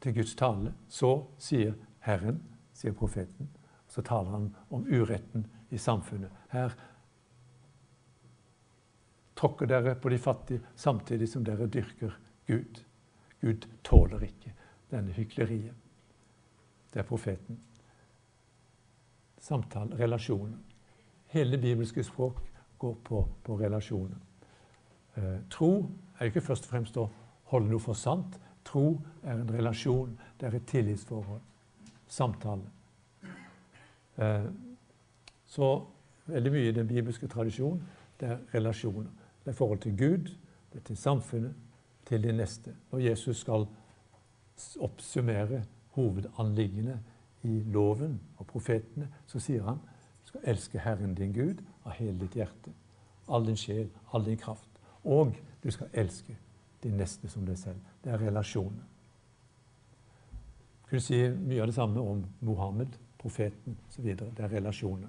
[0.00, 0.74] til Guds tale.
[0.88, 2.42] Så sier Herren,
[2.74, 3.48] sier profeten.
[3.88, 6.30] Så taler han om uretten i samfunnet.
[6.50, 6.74] Her
[9.38, 12.14] tråkker dere på de fattige samtidig som dere dyrker
[12.46, 12.80] Gud.
[13.40, 14.52] Gud tåler ikke
[14.90, 15.74] denne hykleriet.
[16.92, 17.58] Det er profeten.
[19.40, 20.58] Samtale, relasjoner.
[21.26, 22.40] Hele det bibelske språk
[22.78, 24.16] går på, på relasjoner.
[25.14, 27.06] Eh, tro er ikke først og fremst å
[27.52, 28.38] holde noe for sant.
[28.64, 30.16] Tro er en relasjon.
[30.40, 31.44] Det er et tillitsforhold.
[32.08, 32.64] Samtale.
[34.16, 34.50] Eh,
[35.46, 35.70] så
[36.26, 37.84] veldig mye i den bibelske tradisjonen
[38.18, 39.10] det er relasjoner.
[39.48, 40.24] Det er forhold til Gud,
[40.72, 41.54] det er til samfunnet,
[42.06, 42.74] til de neste.
[42.92, 43.66] Når Jesus skal
[44.80, 47.00] oppsummere hovedanliggende
[47.42, 49.78] i loven og profetene, så sier han
[50.22, 52.74] du skal elske Herren din Gud av hele ditt hjerte,
[53.28, 54.68] all din sjel, all din kraft.
[55.04, 55.32] Og
[55.64, 56.36] du skal elske
[56.82, 57.80] din neste som deg selv.
[58.04, 58.84] Det er relasjoner.
[60.82, 64.12] Du kunne si mye av det samme om Mohammed, profeten osv.
[64.12, 65.08] Det er relasjoner.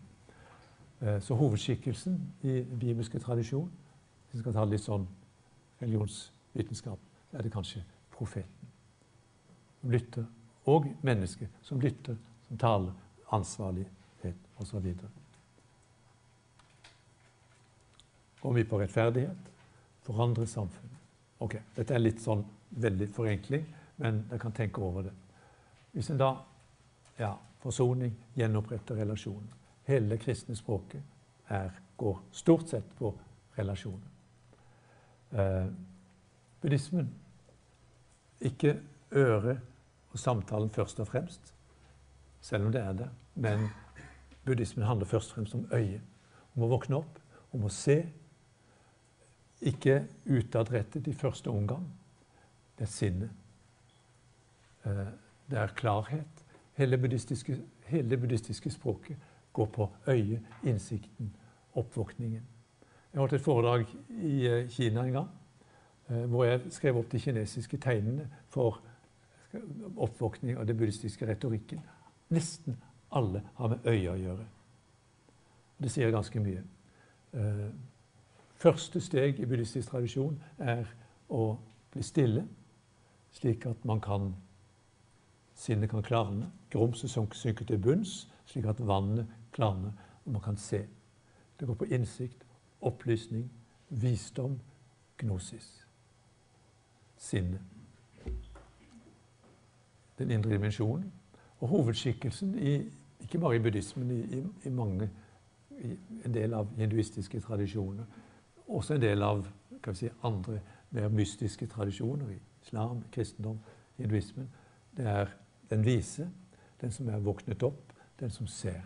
[1.02, 3.69] Eh, så hovedskikkelsen i bibelske tradisjon
[4.30, 5.06] hvis vi skal ta litt sånn
[5.80, 7.82] religionsvitenskap, så er det kanskje
[8.13, 8.74] profeten.
[9.82, 10.26] Som lytter.
[10.70, 12.94] Og mennesket som lytter, som taler.
[13.32, 14.86] Ansvarlighet osv.
[18.42, 19.52] Går vi på rettferdighet?
[20.06, 20.98] Forandre samfunnet.
[21.39, 22.42] Ok, Dette er litt sånn
[22.82, 23.65] veldig forenkling,
[24.02, 25.13] men dere kan tenke over det.
[25.94, 26.32] Hvis en da
[27.20, 29.58] ja, Forsoning, gjenopprette relasjoner.
[29.89, 33.12] Hele det kristne språket er, går stort sett på
[33.58, 34.18] relasjoner
[35.32, 35.65] eh,
[36.62, 37.10] buddhismen.
[38.42, 38.80] Ikke
[39.12, 39.60] øre
[40.12, 41.54] og samtalen først og fremst,
[42.42, 43.10] selv om det er det.
[43.36, 43.68] Men
[44.46, 46.02] buddhismen handler først og fremst om øyet.
[46.56, 47.20] Om å våkne opp,
[47.54, 48.02] om å se.
[49.62, 51.86] Ikke utadrettet i første omgang.
[52.78, 53.30] Det er sinnet.
[54.86, 55.12] Eh,
[55.50, 56.46] det er klarhet.
[56.80, 56.98] Hele,
[57.86, 59.18] hele det buddhistiske språket
[59.54, 61.36] går på øyet, innsikten,
[61.74, 62.46] oppvåkningen.
[63.13, 63.86] Jeg holdt et foredrag
[64.22, 65.30] i eh, Kina en gang
[66.10, 68.82] eh, hvor jeg skrev opp de kinesiske tegnene for
[69.98, 71.82] oppvåkning av den buddhistiske retorikken.
[72.30, 72.78] Nesten
[73.12, 74.45] alle har med øyet å gjøre.
[75.82, 76.62] Det sier ganske mye.
[77.34, 77.69] Eh,
[78.62, 80.86] første steg i buddhistisk tradisjon er
[81.30, 81.56] å
[81.89, 82.43] bli stille,
[83.34, 84.34] slik at man kan
[85.58, 86.52] sinnet kan klarne.
[86.69, 90.86] Grumset synker til bunns, slik at vannet klarner, og man kan se.
[91.60, 92.45] Det går på innsikt,
[92.82, 93.52] opplysning,
[93.89, 94.60] visdom,
[95.18, 95.88] gnosis.
[97.18, 97.60] Sinne.
[100.20, 101.13] Den indre dimensjonen.
[101.60, 105.10] Og hovedskikkelsen, i, ikke bare i buddhismen, i, i mange,
[105.80, 108.04] i en del av hinduistiske tradisjoner,
[108.68, 109.46] også en del av
[109.94, 110.60] si, andre
[110.92, 113.60] mer mystiske tradisjoner, islam, kristendom,
[113.98, 114.50] hinduismen,
[114.98, 115.34] det er
[115.70, 116.30] den vise,
[116.82, 118.82] den som er våknet opp, den som ser.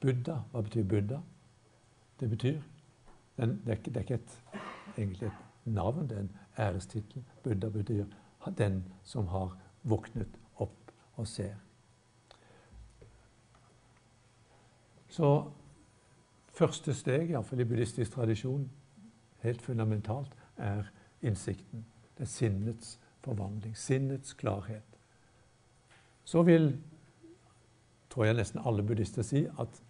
[0.00, 1.20] Buddha, hva betyr Buddha?
[2.20, 2.60] Det betyr
[3.40, 4.42] den, det, er det, er ikke, et,
[4.98, 5.32] egentlig et
[5.64, 7.24] navn, det er en ærestittel.
[7.42, 8.04] Buddha betyr
[8.58, 11.56] den som har våknet opp og ser.
[15.08, 15.50] Så
[16.54, 18.68] første steg, iallfall i buddhistisk tradisjon,
[19.42, 20.84] helt fundamentalt, er
[21.22, 21.84] innsikten.
[22.18, 25.00] Det er sinnets forvandling, sinnets klarhet.
[26.24, 26.74] Så vil,
[28.10, 29.82] tror jeg nesten alle buddhister si, at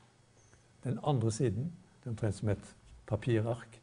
[0.84, 2.76] den andre siden, det er omtrent som et
[3.10, 3.80] papirark,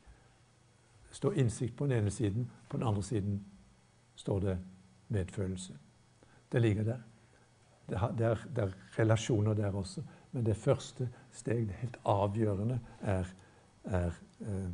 [1.12, 3.38] står innsikt på den ene siden, på den andre siden
[4.16, 4.58] står det
[5.08, 5.74] medfølelse.
[6.52, 7.02] Det ligger der.
[7.90, 10.04] Det er, det er relasjoner der også.
[10.32, 13.28] Men det første steg, det helt avgjørende, er,
[13.84, 14.12] er
[14.42, 14.72] eh,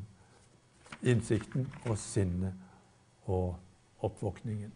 [1.04, 2.54] innsikten og sinnet
[3.26, 3.56] og
[4.04, 4.72] oppvåkningen.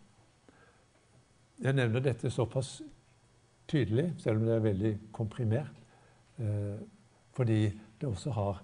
[1.60, 2.82] Jeg nevner dette såpass
[3.68, 5.82] tydelig, selv om det er veldig komprimert,
[6.38, 6.78] eh,
[7.34, 7.62] fordi
[8.02, 8.62] det også har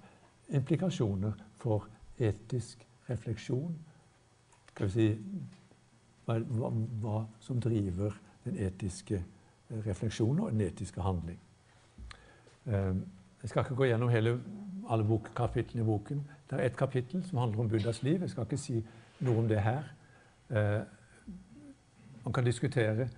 [0.54, 1.88] implikasjoner for
[2.20, 3.76] etisk refleksjon.
[4.74, 5.08] Skal vi si
[6.26, 6.38] hva,
[7.04, 11.40] hva, som driver den etiske eh, refleksjonen og den etiske handling.
[12.66, 12.94] Eh,
[13.44, 14.38] jeg skal ikke gå gjennom hele,
[14.90, 16.24] alle bok, kapitlene i boken.
[16.50, 18.22] Det er ett kapittel som handler om Buddhas liv.
[18.22, 18.80] Jeg skal ikke si
[19.24, 19.90] noe om det her.
[20.50, 20.82] Eh,
[22.24, 23.10] man kan diskutere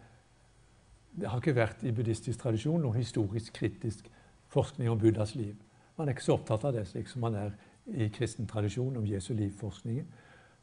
[1.15, 4.09] Det har ikke vært i buddhistisk tradisjon noen historisk kritisk
[4.51, 5.55] forskning om Buddhas liv.
[5.95, 7.53] Man er ikke så opptatt av det, slik som man er
[7.85, 10.07] i kristen tradisjon om Jesu liv-forskningen.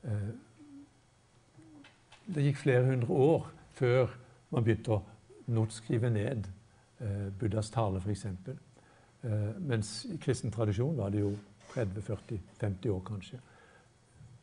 [0.04, 0.32] Eh,
[2.34, 4.12] det gikk flere hundre år før
[4.52, 5.02] man begynte å
[5.52, 6.46] notskrive ned
[7.00, 8.26] eh, Buddhas tale, f.eks.
[9.62, 11.28] Mens i kristen tradisjon var det jo
[11.76, 13.38] 30-40-50 år, kanskje.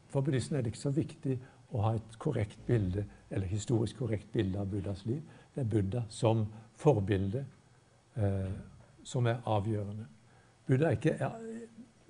[0.10, 1.36] For buddhisten er det ikke så viktig
[1.76, 5.22] å ha et korrekt bilde, eller historisk korrekt bilde av Buddhas liv.
[5.54, 6.46] Det er Buddha som
[6.80, 7.44] forbilde
[8.16, 8.56] eh,
[9.04, 10.08] som er avgjørende.
[10.70, 11.38] Buddha er ikke, er,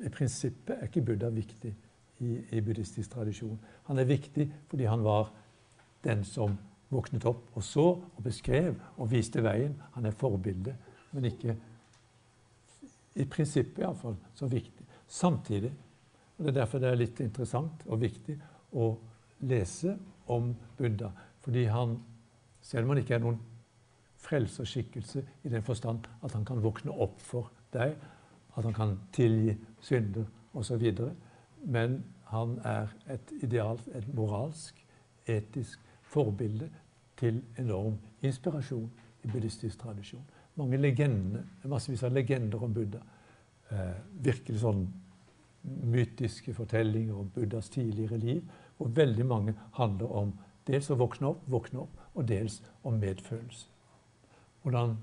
[0.04, 1.72] I prinsippet er ikke Buddha viktig
[2.20, 3.60] i, i, buddhistisk tradisjon.
[3.88, 5.32] Han er viktig fordi han var
[6.04, 6.58] den som
[6.92, 9.78] våknet opp og så og beskrev og viste veien.
[9.96, 10.76] Han er forbilde,
[11.14, 11.56] men ikke
[13.20, 14.86] i prinsippet iallfall så viktig.
[15.08, 15.72] Samtidig,
[16.38, 18.36] og det er derfor det er litt interessant og viktig
[18.76, 18.92] å
[19.48, 19.96] lese
[20.28, 21.10] om Buddha.
[21.44, 21.96] Fordi han,
[22.62, 23.40] selv om han ikke er noen
[24.20, 27.96] frelserskikkelse i den forstand at han kan våkne opp for deg,
[28.58, 30.92] at han kan tilgi synder osv.,
[31.66, 34.86] men han er et ideal, et moralsk,
[35.28, 36.70] etisk forbilde
[37.18, 38.90] til enorm inspirasjon
[39.24, 40.24] i buddhistisk tradisjon.
[40.56, 43.02] Mange legender, Massevis av legender om Buddha.
[43.72, 44.88] Eh, virkelig sånn
[45.64, 48.46] mytiske fortellinger om Buddhas tidligere liv
[48.78, 50.32] hvor veldig mange handler om
[50.68, 53.68] dels å våkne opp, våkne opp, og dels om medfølelse.
[54.64, 54.96] Hvordan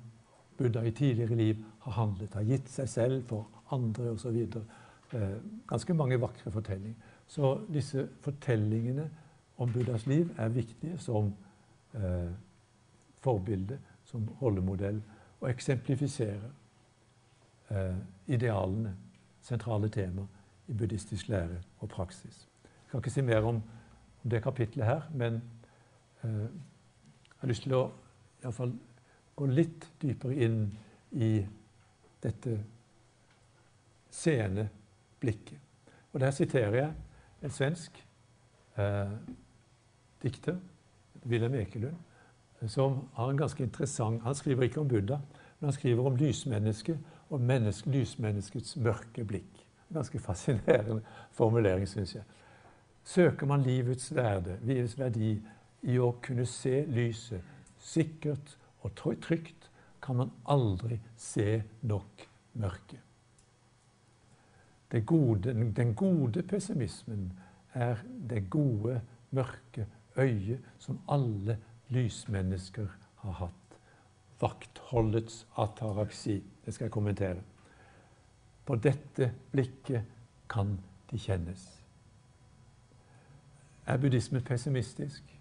[0.57, 4.37] Buddha i tidligere liv har handlet, har gitt seg selv for andre osv.
[5.13, 5.37] Eh,
[5.69, 6.95] ganske mange vakre fortellinger.
[7.27, 9.11] Så disse fortellingene
[9.59, 11.33] om Buddhas liv er viktige som
[11.95, 12.33] eh,
[13.23, 15.03] forbilde, som rollemodell,
[15.41, 16.51] og eksemplifiserer
[17.71, 18.97] eh, idealene,
[19.43, 20.27] sentrale tema,
[20.69, 22.49] i buddhistisk lære og praksis.
[22.65, 23.63] Jeg kan ikke si mer om,
[24.25, 25.43] om det kapitlet her, men
[26.23, 27.85] eh, jeg har lyst til å
[28.45, 28.73] i fall,
[29.37, 30.61] gå litt dypere inn
[31.13, 31.31] i
[32.23, 32.57] dette
[34.11, 34.69] seende
[35.21, 35.59] blikket.
[36.13, 36.93] Og der siterer jeg
[37.45, 37.99] en svensk
[38.81, 39.13] eh,
[40.23, 40.57] dikter,
[41.27, 41.99] Wilhelm Ekelund,
[42.73, 45.19] som har en ganske interessant Han skriver ikke om Buddha,
[45.61, 46.99] men han skriver om lysmennesket
[47.31, 49.67] og menneske, lysmenneskets mørke blikk.
[49.93, 51.03] Ganske fascinerende
[51.37, 52.25] formulering, syns jeg
[53.07, 55.37] søker man livets verde, livets verdi,
[55.87, 57.43] i å kunne se lyset.
[57.79, 59.71] Sikkert og trygt
[60.03, 63.01] kan man aldri se nok mørke.
[65.07, 67.33] Gode, den gode pessimismen
[67.75, 67.97] er
[68.31, 73.79] det gode, mørke øyet som alle lysmennesker har hatt.
[74.41, 76.43] Vaktholdets ataraksi.
[76.65, 77.43] Det skal jeg kommentere.
[78.67, 80.05] På dette blikket
[80.49, 80.79] kan
[81.11, 81.67] de kjennes.
[83.87, 85.36] Er buddhismen pessimistisk?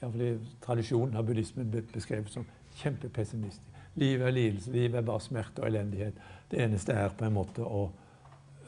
[0.00, 2.46] Iallfall i tradisjonen har buddhismen blitt beskrevet som
[2.80, 3.66] kjempepessimistisk.
[3.94, 6.14] Livet er lidelse, livet er bare smerte og elendighet.
[6.50, 7.82] Det eneste er på en måte å,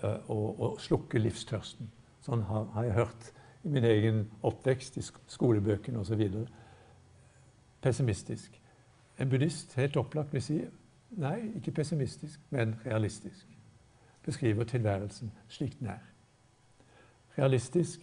[0.03, 1.89] å, å slukke livstørsten.
[2.23, 3.31] Sånn har, har, jeg hørt
[3.63, 6.23] i min egen oppvekst, i skolebøkene osv.
[7.83, 8.59] Pessimistisk.
[9.19, 10.61] En buddhist helt opplagt vil si
[11.23, 13.47] nei, ikke pessimistisk, men realistisk.
[14.27, 16.03] Beskriver tilværelsen slik den er.
[17.39, 18.03] Realistisk,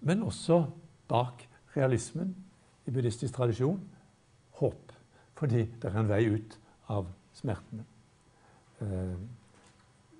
[0.00, 0.64] men også
[1.08, 2.34] bak realismen
[2.86, 3.80] i buddhistisk tradisjon
[4.60, 4.92] håp.
[5.38, 6.58] Fordi det er en vei ut
[6.92, 7.84] av smertene.
[8.82, 9.14] Eh,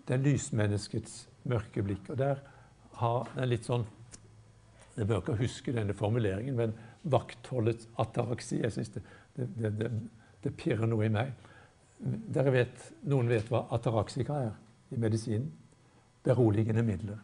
[0.07, 2.11] det er lysmenneskets mørke blikk.
[2.11, 2.41] Og der
[3.01, 3.87] har den litt sånn
[4.93, 6.75] Jeg bør ikke huske denne formuleringen, men
[7.09, 9.03] vaktholdets ataraksi Jeg synes det,
[9.37, 9.89] det, det,
[10.45, 11.33] det, pirrer noe i meg.
[11.99, 14.53] Dere vet, Noen vet hva ataraksika er
[14.93, 15.49] i medisinen?
[16.23, 17.23] Beroligende midler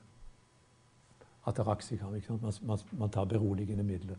[1.48, 2.08] ataraxika.
[2.08, 4.16] Man, man, man, tar beroligende midler.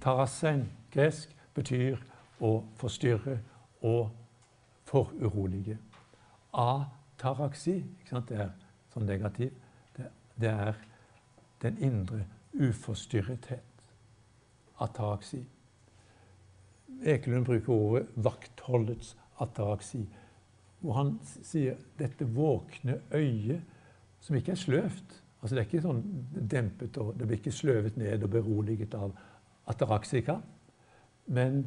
[0.00, 2.00] Tarasen, gresk, betyr
[2.40, 3.38] å forstyrre
[3.86, 4.10] og
[4.88, 5.78] forurolige.
[6.56, 8.52] Ataraksi, det er
[8.92, 9.52] sånn negativ,
[9.96, 10.08] det,
[10.40, 10.78] det er
[11.62, 12.24] den indre
[12.56, 13.66] uforstyrrethet.
[14.80, 15.42] Ataraksi.
[17.04, 20.08] Ekelund bruker ordet 'vaktholdets ataraksi',
[20.80, 23.62] hvor han sier dette våkne øyet,
[24.20, 26.00] som ikke er sløvt, Altså Det er ikke sånn
[26.52, 29.14] dempet, og det blir ikke sløvet ned og beroliget av
[29.70, 30.36] ataraksika.
[31.32, 31.62] Men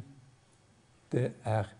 [1.10, 1.72] det er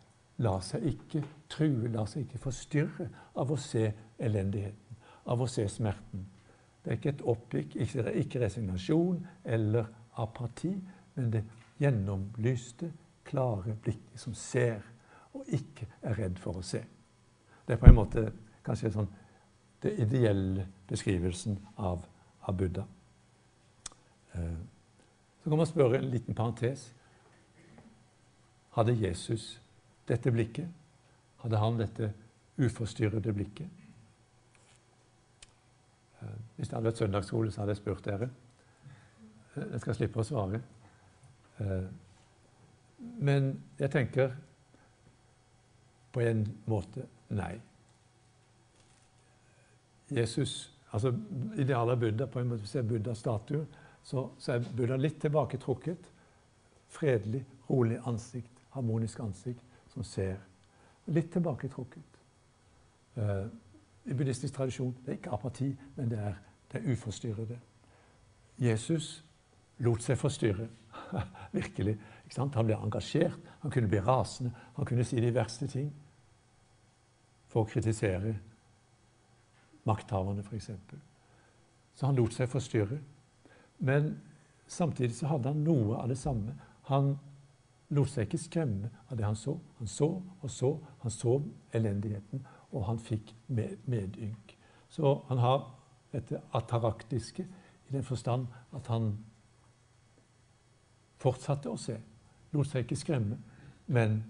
[0.42, 3.06] lar seg ikke true, lar seg ikke forstyrre
[3.38, 3.86] av å se
[4.18, 4.98] elendigheten,
[5.30, 6.24] av å se smerten.
[6.82, 9.86] Det er ikke et oppgikk, ikke, ikke resignasjon eller
[10.20, 10.74] apati,
[11.14, 11.44] men det
[11.80, 12.90] gjennomlyste,
[13.24, 14.82] klare blikket som ser,
[15.34, 16.82] og ikke er redd for å se.
[17.64, 18.26] Det er på en måte
[18.66, 19.08] kanskje sånn
[19.84, 22.04] det ideelle beskrivelsen av,
[22.40, 22.84] av Buddha.
[24.32, 24.56] Eh,
[25.42, 26.92] så kan man spørre en liten parentes.
[28.70, 29.60] Hadde Jesus
[30.08, 30.68] dette blikket?
[31.42, 32.12] Hadde han dette
[32.56, 33.68] uforstyrrede blikket?
[36.22, 38.30] Eh, hvis det hadde vært søndagsskole, så hadde jeg spurt dere.
[39.54, 40.62] Eh, jeg skal slippe å svare.
[42.98, 44.32] Men jeg tenker
[46.12, 47.52] på en måte nei.
[50.10, 51.14] Jesus altså
[51.56, 53.66] Idealet av Buddha, på en måte ser Buddhas statue,
[54.04, 56.10] så, så, er Buddha litt tilbaketrukket.
[56.94, 60.36] Fredelig, rolig ansikt, harmonisk ansikt, som ser.
[61.10, 62.20] Litt tilbaketrukket.
[63.18, 63.46] Uh,
[64.04, 66.38] I buddhistisk tradisjon det er ikke apati, men det er,
[66.70, 67.58] det er uforstyrrede.
[68.62, 69.24] Jesus
[69.82, 70.68] lot seg forstyrre.
[71.58, 71.98] Virkelig.
[72.36, 75.90] Han ble engasjert, han kunne bli rasende, han kunne si de verste ting
[77.50, 78.34] for å kritisere
[79.84, 80.70] makthaverne, f.eks.
[81.94, 82.98] Så han lot seg forstyrre.
[83.84, 84.14] Men
[84.66, 86.56] samtidig så hadde han noe av det samme.
[86.90, 87.14] Han
[87.94, 89.58] lot seg ikke skremme av det han så.
[89.78, 90.72] Han så og så.
[91.04, 91.36] Han så
[91.76, 94.56] elendigheten, og han fikk med, medynk.
[94.88, 95.68] Så han har
[96.14, 99.12] dette ataraktiske i den forstand at han
[101.20, 101.96] fortsatte å se.
[102.54, 103.38] Lot seg ikke skremme,
[103.86, 104.22] men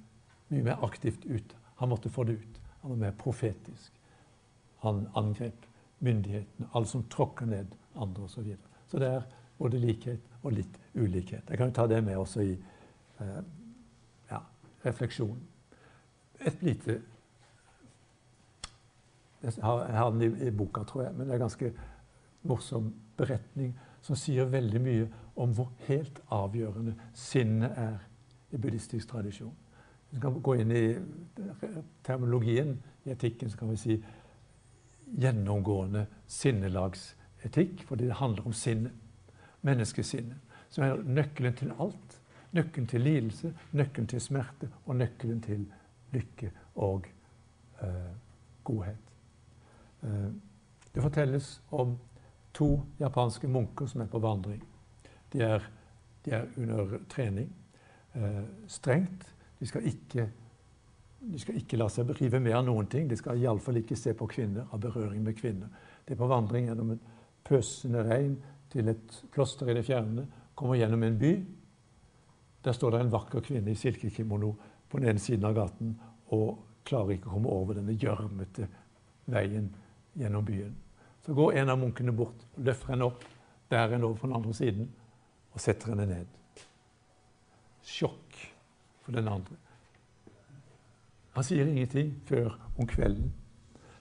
[0.49, 1.55] mye mer aktivt ut.
[1.81, 2.61] Han måtte få det ut.
[2.83, 3.94] Han var mer profetisk
[4.85, 5.67] han angrep
[6.05, 8.35] myndighetene, alle som tråkker ned andre osv.
[8.35, 8.83] Så, videre.
[8.89, 9.23] så det er
[9.59, 11.49] både likhet og litt ulikhet.
[11.49, 12.53] Jeg kan jo ta det med også i
[13.21, 13.41] eh,
[14.31, 14.41] ja,
[14.85, 15.43] refleksjonen.
[16.41, 17.01] Et lite
[19.45, 21.73] Jeg har den i, i, boka, tror jeg, men det er en ganske
[22.49, 27.99] morsom beretning som sier veldig mye om hvor helt avgjørende sinnet er
[28.53, 29.53] i buddhistisk tradisjon.
[30.11, 30.85] Vi kan gå inn i
[32.07, 33.99] terminologien i etikken, så kan vi si
[35.21, 38.93] gjennomgående sinnelagsetikk, fordi det handler om sinnet.
[39.65, 40.37] Menneskesinnet.
[40.69, 42.19] Som er nøkkelen til alt.
[42.53, 45.65] Nøkkelen til lidelse, nøkkelen til smerte og nøkkelen til
[46.13, 47.07] lykke og
[47.83, 48.13] eh,
[48.65, 49.15] godhet.
[50.03, 50.29] Eh,
[50.95, 51.97] det fortelles om
[52.55, 54.63] to japanske munker som er på vandring.
[55.33, 55.65] De er,
[56.25, 57.51] de er under trening.
[58.15, 59.35] Eh, strengt.
[59.61, 60.29] De skal ikke
[61.33, 63.09] de skal ikke la seg rive med av noen ting.
[63.09, 65.71] De skal iallfall ikke se på kvinner, ha berøring med kvinner.
[66.05, 67.01] De er på vandring gjennom en
[67.45, 68.37] pøsende regn
[68.73, 70.27] til et kloster i det fjerne.
[70.55, 71.33] Kommer gjennom en by.
[72.65, 74.53] Der står det en vakker kvinne i silkekimono
[74.89, 75.97] på den ene siden av gaten
[76.35, 78.69] og klarer ikke å komme over denne gjørmete
[79.33, 79.71] veien
[80.17, 80.75] gjennom byen.
[81.25, 83.25] Så går en av munkene bort, løfter henne opp,
[83.73, 84.89] bærer henne over på den andre siden
[85.55, 86.41] og setter henne ned.
[87.85, 88.41] Sjokk
[89.05, 89.64] for den andre.
[91.35, 93.33] Han sier ingenting før om kvelden,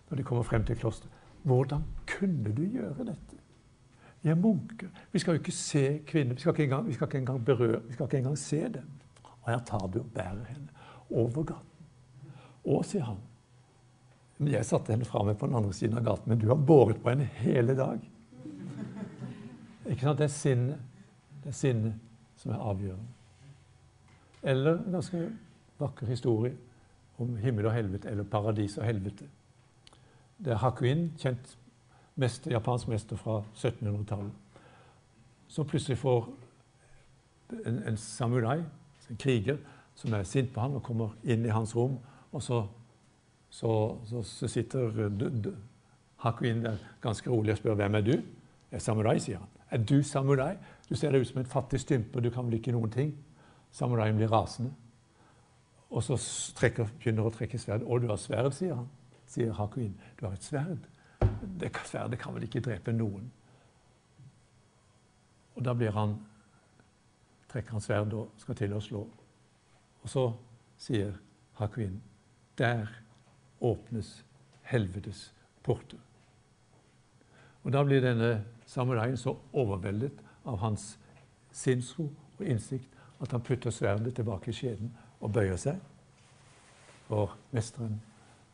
[0.10, 1.12] når de kommer frem til klosteret.
[1.44, 3.40] Hvordan kunne du gjøre dette?
[4.22, 4.88] Vi er munker.
[5.12, 6.34] Vi skal jo ikke se kvinner.
[6.34, 8.86] Vi skal ikke engang, skal ikke engang berøre, vi skal ikke engang se dem.
[9.42, 10.68] Og her tar du og bærer henne
[11.10, 11.70] over gaten.
[12.64, 13.18] Og, sier han,
[14.48, 17.02] jeg satte henne fra meg på den andre siden av gaten, men du har båret
[17.04, 18.00] på henne hele dag.
[19.90, 20.18] Ikke sant?
[20.20, 20.80] Det er sinnet.
[21.44, 23.10] Det er sinnet som er avgjørende.
[24.44, 25.26] Eller en ganske
[25.80, 26.56] vakker historie
[27.18, 29.26] om himmel og helvete, eller paradis og helvete.
[30.44, 31.58] Det er Hakuin, kjent
[32.16, 34.32] mester, japansk mester fra 1700-tallet,
[35.48, 36.30] som plutselig får
[37.66, 38.64] en, en, samurai,
[39.10, 39.58] en kriger,
[39.96, 42.00] som er sint på ham og kommer inn i hans rom.
[42.32, 42.64] Og så,
[43.50, 44.90] så, så, så sitter
[46.24, 48.16] Hakuin der ganske rolig og spør hvem er du?
[48.72, 49.50] Jeg er samurai, sier han.
[49.70, 50.56] Er du samurai?
[50.90, 53.14] Du ser ut som en fattig stympe, du kan vel ikke noen ting?
[53.74, 54.72] Samuraien blir rasende.
[55.94, 56.18] Og så
[56.58, 57.84] trekker, begynner å trekke sverd.
[57.86, 58.90] 'Å, du har sverd', sier han.
[59.30, 59.94] Sier Hakuin.
[60.18, 60.88] 'Du har et sverd'.
[61.60, 63.32] Det sverdet kan vel ikke drepe noen?
[65.56, 66.18] Og da blir han,
[67.50, 69.04] trekker han sverd og skal til å slå.
[70.02, 70.34] Og så
[70.78, 71.14] sier
[71.54, 72.02] Hakuin,
[72.58, 72.88] 'Der
[73.62, 74.26] åpnes
[74.62, 75.34] helvetes
[75.64, 76.02] porter'.
[77.64, 81.00] Og Da blir denne samuraien så overveldet av hans
[81.52, 82.90] sinnsro og innsikt
[83.22, 84.92] at han putter sverdet tilbake i skjeden
[85.24, 85.80] og bøyer seg
[87.08, 88.02] for mesteren.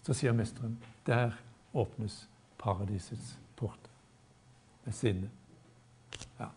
[0.06, 1.32] Så sier mesteren, 'Der
[1.74, 3.90] åpnes paradisets porter'.
[4.86, 5.30] Med sinne.
[6.40, 6.48] Ja.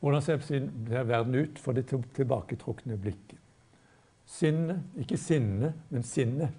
[0.00, 0.36] Hvordan ser
[1.04, 3.38] verden ut for det tilbaketrukne blikket?
[4.24, 6.52] Sinne, ikke sinne, men sinne,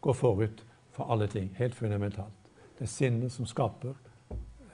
[0.00, 1.54] går forut for alle ting.
[1.56, 2.32] Helt fundamentalt.
[2.78, 3.94] Det er sinnet som skaper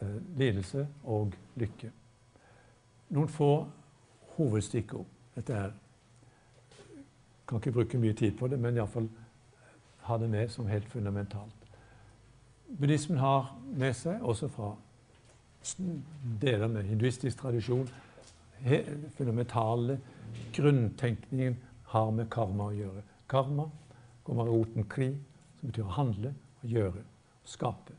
[0.01, 1.91] eh, lidelse og lykke.
[3.11, 3.67] Noen få
[4.37, 5.07] hovedstikkord.
[5.37, 5.71] Dette er
[7.49, 9.09] Kan ikke bruke mye tid på det, men iallfall
[10.07, 11.65] ha det med som helt fundamentalt.
[12.79, 14.69] Buddhismen har med seg, også fra
[16.41, 17.89] deler med hinduistisk tradisjon,
[19.17, 19.99] fundamentale
[20.55, 21.57] grunntenkningen
[21.91, 23.03] har med karma å gjøre.
[23.29, 23.67] Karma
[24.25, 25.11] kommer av roten kri,
[25.59, 27.03] som betyr å handle, å gjøre,
[27.45, 27.97] å skape.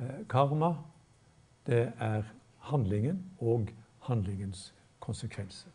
[0.00, 0.74] Eh, karma,
[1.66, 2.24] det er
[2.70, 3.68] handlingen og
[4.08, 4.70] handlingens
[5.00, 5.70] konsekvenser.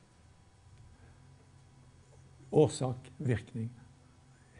[2.56, 3.70] Årsak, virkning.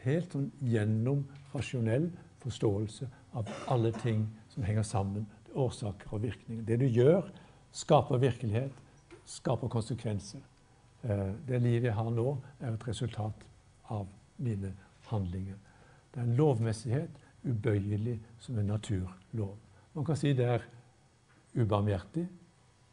[0.04, 2.10] Helt sånn gjennom rasjonell
[2.44, 3.08] forståelse
[3.38, 5.26] av alle ting som henger sammen.
[5.56, 6.64] Årsaker og virkninger.
[6.68, 7.30] Det du gjør,
[7.72, 8.72] skaper virkelighet,
[9.26, 10.42] skaper konsekvenser.
[11.02, 13.46] Eh, det livet jeg har nå, er et resultat
[13.92, 14.06] av
[14.36, 14.72] mine
[15.10, 15.56] handlinger.
[16.12, 19.56] Det er en lovmessighet, ubøyelig som en naturlov.
[19.94, 20.64] Man kan si det er
[21.56, 22.26] ubarmhjertig,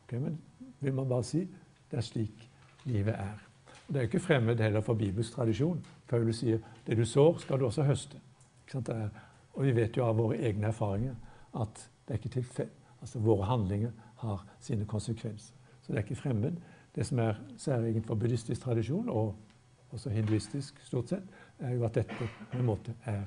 [0.03, 0.37] okay, men
[0.83, 1.43] vil man bare si
[1.91, 2.49] det er slik
[2.85, 3.41] livet er.
[3.87, 5.85] Og Det er jo ikke fremmed heller for Bibels tradisjon.
[6.07, 8.19] Paulus sier det du sår, skal du også høste.
[9.53, 11.15] Og vi vet jo av våre egne erfaringer
[11.53, 12.71] at det er ikke tilfell.
[13.01, 13.91] Altså Våre handlinger
[14.23, 15.55] har sine konsekvenser.
[15.81, 16.57] Så det er ikke fremmed.
[16.95, 19.35] Det som er særegent for buddhistisk tradisjon, og
[19.91, 21.23] også hinduistisk stort sett,
[21.59, 23.23] er jo at dette på en måte er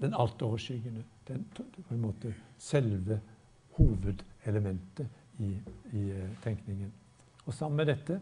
[0.00, 3.20] den altoverskyggende, den, på en måte selve
[3.78, 5.08] hovedelementet
[5.42, 5.50] i,
[5.98, 6.92] i uh, tenkningen.
[7.46, 8.20] Og sammen med dette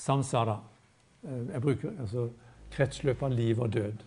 [0.00, 0.56] samsara.
[1.22, 2.28] Uh, jeg bruker altså
[2.72, 4.04] kretsløpet av liv og død.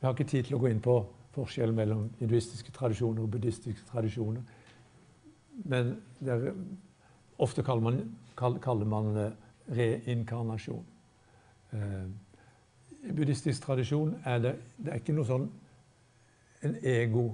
[0.00, 0.96] Vi har ikke tid til å gå inn på
[1.34, 4.42] forskjellen mellom hinduistiske tradisjoner og buddhistiske tradisjoner.
[5.70, 6.50] Men er,
[7.38, 8.00] ofte kaller man,
[8.36, 9.28] kaller man det
[9.76, 10.84] reinkarnasjon.
[13.00, 15.46] I buddhistisk tradisjon er det, det er ikke noe sånn
[16.66, 17.32] en egokjerne.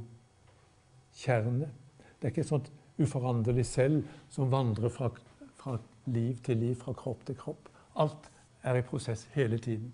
[2.18, 2.68] Det er ikke et sånt
[2.98, 5.10] uforanderlig selv som vandrer fra,
[5.56, 7.68] fra, liv til liv, fra kropp til kropp.
[7.96, 8.30] Alt
[8.62, 9.92] er i prosess hele tiden.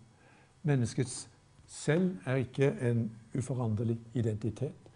[0.63, 1.29] Menneskets
[1.67, 4.91] selv er ikke en uforanderlig identitet.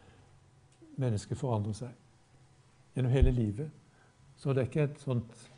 [0.97, 1.95] Mennesket forandrer seg
[2.95, 3.71] gjennom hele livet.
[4.37, 5.49] Så det er ikke et sånt,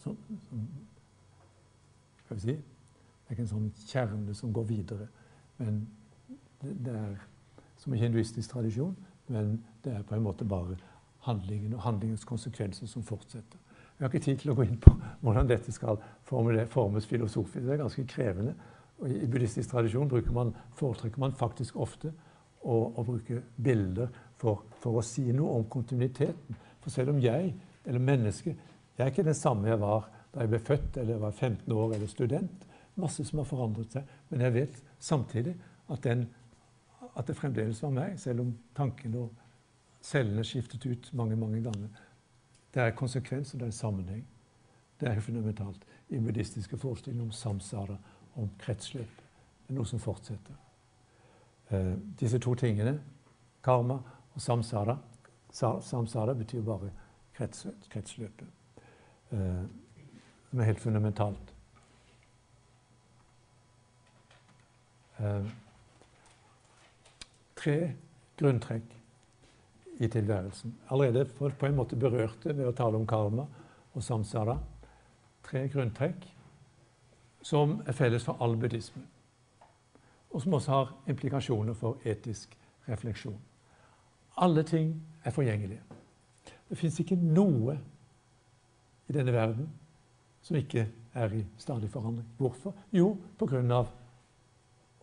[0.00, 0.18] sånt,
[0.48, 0.82] sånt
[2.24, 5.06] Skal vi si Det er ikke en sånn kjerne som går videre.
[5.58, 5.82] Men
[6.62, 7.16] det, det er
[7.76, 8.96] som en hinduistisk tradisjon,
[9.28, 10.76] men det er på en måte bare
[11.26, 13.58] handlingen og handlingens konsekvenser som fortsetter.
[13.96, 14.92] Vi har ikke tid til å gå inn på
[15.24, 15.98] hvordan dette skal
[16.28, 17.64] formes filosofisk.
[17.64, 18.54] Det er ganske krevende.
[19.00, 22.12] Og I buddhistisk tradisjon man, foretrekker man faktisk ofte
[22.62, 26.60] å, å bruke bilder for, for, å si noe om kontinuiteten.
[26.80, 27.54] For selv om jeg,
[27.84, 28.56] eller mennesket
[28.96, 31.94] Jeg er ikke den samme jeg var da jeg ble født eller var 15 år
[31.94, 32.66] eller student.
[32.94, 34.04] masse som har forandret seg.
[34.30, 35.52] Men jeg vet samtidig
[35.88, 36.26] at, den,
[37.12, 39.45] at det fremdeles var meg, selv om tankene og
[40.06, 41.88] cellene skiftet ut mange, mange ganger.
[42.74, 44.26] Det er konsekvens, og det er sammenheng.
[45.00, 47.96] Det er fundamentalt i buddhistiske forestillinger om samsara,
[48.36, 49.22] om kretsløp.
[49.66, 50.54] Det er noe som fortsetter.
[51.70, 53.00] Eh, disse to tingene,
[53.64, 53.98] karma
[54.34, 54.98] og samsara
[55.56, 56.90] Samsara betyr bare
[57.34, 58.48] krets, kretsløpet.
[59.32, 59.62] Eh,
[60.50, 61.54] som er helt fundamentalt.
[65.18, 65.46] Eh,
[67.56, 67.94] tre
[68.36, 68.92] grunntrekk
[69.98, 70.74] i tilværelsen.
[70.90, 73.46] Allerede på en måte berørte ved å tale om karma
[73.94, 74.58] og samsara.
[75.46, 76.26] Tre grunntrekk
[77.46, 79.06] som er felles for all buddhisme
[80.36, 82.52] og som også har implikasjoner for etisk
[82.88, 83.38] refleksjon.
[84.36, 84.90] Alle ting
[85.24, 85.80] er forgjengelige.
[86.68, 87.78] Det fins ikke noe
[89.08, 89.70] i denne verden
[90.44, 90.84] som ikke
[91.16, 92.26] er i stadig forandring.
[92.36, 92.74] Hvorfor?
[92.92, 93.86] Jo, pga.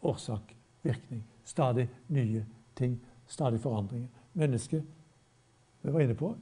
[0.04, 1.24] årsak, virkning.
[1.44, 3.00] Stadig nye ting.
[3.28, 4.08] Stadig forandringer.
[4.34, 4.84] Mennesket,
[5.82, 6.34] vi var inne på,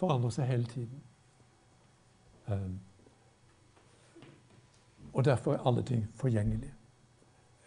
[0.00, 1.02] forandrer seg hele tiden.
[2.50, 2.80] Um,
[5.12, 6.74] og derfor er alle ting forgjengelige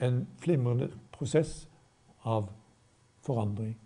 [0.03, 1.69] en flimrende prosess
[2.23, 2.49] av
[3.21, 3.77] forandring.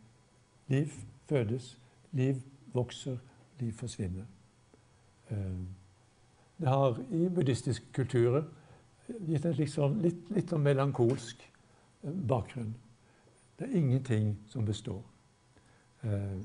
[0.68, 0.92] Liv
[1.30, 1.80] fødes,
[2.12, 2.36] liv
[2.74, 3.18] vokser,
[3.60, 4.26] liv forsvinner.
[5.30, 5.60] Eh,
[6.58, 8.44] det har i buddhistiske kulturer
[9.28, 11.44] gitt en liksom, litt, litt sånn melankolsk
[12.04, 12.74] eh, bakgrunn.
[13.58, 15.02] Det er ingenting som består.
[16.04, 16.38] Eh,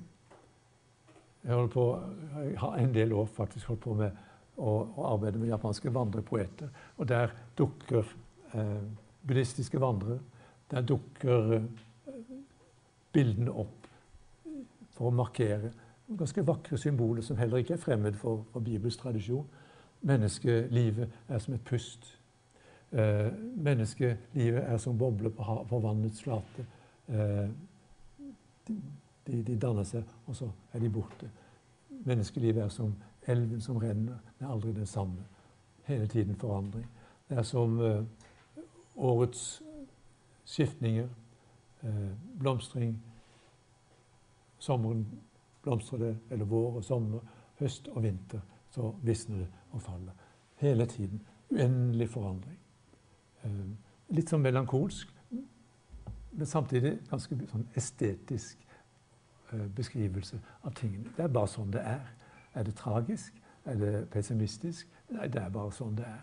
[1.48, 1.86] holder på,
[2.44, 4.20] jeg har en del år faktisk holdt på med
[4.56, 6.70] å, å arbeide med japanske vandrepoeter.
[6.98, 8.06] Og der dukker
[8.54, 8.82] eh,
[9.26, 10.20] buddhistiske vandrere.
[10.70, 11.70] Der dukker eh,
[13.12, 13.88] bildene opp
[14.92, 15.72] for å markere
[16.12, 19.46] ganske vakre symboler som heller ikke er fremmed for, for Bibels tradisjon.
[20.02, 22.18] Menneskelivet er som et pust.
[22.92, 26.66] Eh, menneskelivet er som bobler på, på vannets flate.
[27.08, 27.48] Eh,
[29.26, 31.30] de, de, danner seg, og så er de borte.
[32.04, 32.94] Menneskelivet er som
[33.26, 34.18] elven som renner.
[34.38, 35.24] Det er aldri det samme.
[35.86, 36.86] Hele tiden forandring.
[37.28, 38.02] Det er som eh,
[38.96, 39.62] årets
[40.44, 41.08] skiftninger,
[41.82, 42.96] eh, blomstring.
[44.58, 45.06] Sommeren
[45.62, 47.20] blomstrer det, eller vår og sommer,
[47.58, 48.40] høst og vinter.
[48.70, 50.12] Så visner det og faller.
[50.56, 51.22] Hele tiden.
[51.50, 52.58] Uendelig forandring.
[53.44, 53.64] Eh,
[54.08, 55.08] litt sånn melankolsk,
[56.32, 58.62] men samtidig ganske sånn estetisk
[59.76, 61.12] beskrivelse av tingene.
[61.16, 62.04] Det er bare sånn det er.
[62.54, 63.34] Er det tragisk?
[63.64, 64.88] Er det pessimistisk?
[65.12, 66.22] Nei, det er bare sånn det er.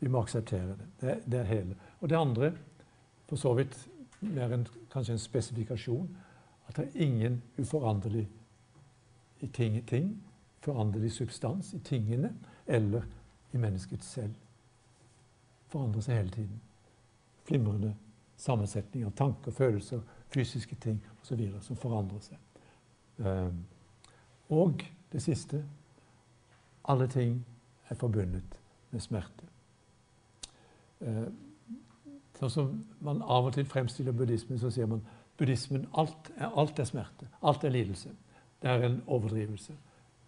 [0.00, 0.90] Vi må akseptere det.
[1.00, 1.76] Det, det er hele.
[2.00, 2.52] Og det andre,
[3.28, 3.76] for så vidt
[4.20, 6.08] mer enn kanskje en spesifikasjon,
[6.68, 8.28] at det er ingen uforanderlig
[9.42, 10.14] i ting, ting,
[10.62, 12.32] foranderlig substans i tingene
[12.66, 13.06] eller
[13.52, 14.34] i mennesket selv.
[15.68, 16.60] Forandrer seg hele tiden.
[17.44, 17.94] Flimrende
[18.38, 20.02] sammensetning av tanker, følelser,
[20.32, 21.60] fysiske ting osv.
[21.60, 22.38] som forandrer seg.
[23.18, 23.64] Ehm,
[24.48, 25.64] og det siste
[26.88, 27.46] alle ting
[27.88, 28.58] er forbundet
[28.90, 29.46] med smerte.
[31.00, 31.28] Eh,
[32.38, 35.04] sånn som man av og til fremstiller buddhismen, så sier man
[35.38, 37.28] buddhismen alt er, alt er smerte.
[37.42, 38.10] Alt er lidelse.
[38.62, 39.74] Det er en overdrivelse.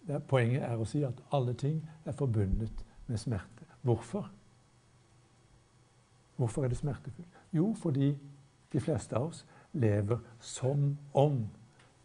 [0.09, 3.67] Er, poenget er å si at alle ting er forbundet med smerte.
[3.83, 4.31] Hvorfor?
[6.37, 7.43] Hvorfor er det smertefullt?
[7.53, 8.15] Jo, fordi
[8.73, 9.45] de fleste av oss
[9.75, 11.45] lever som om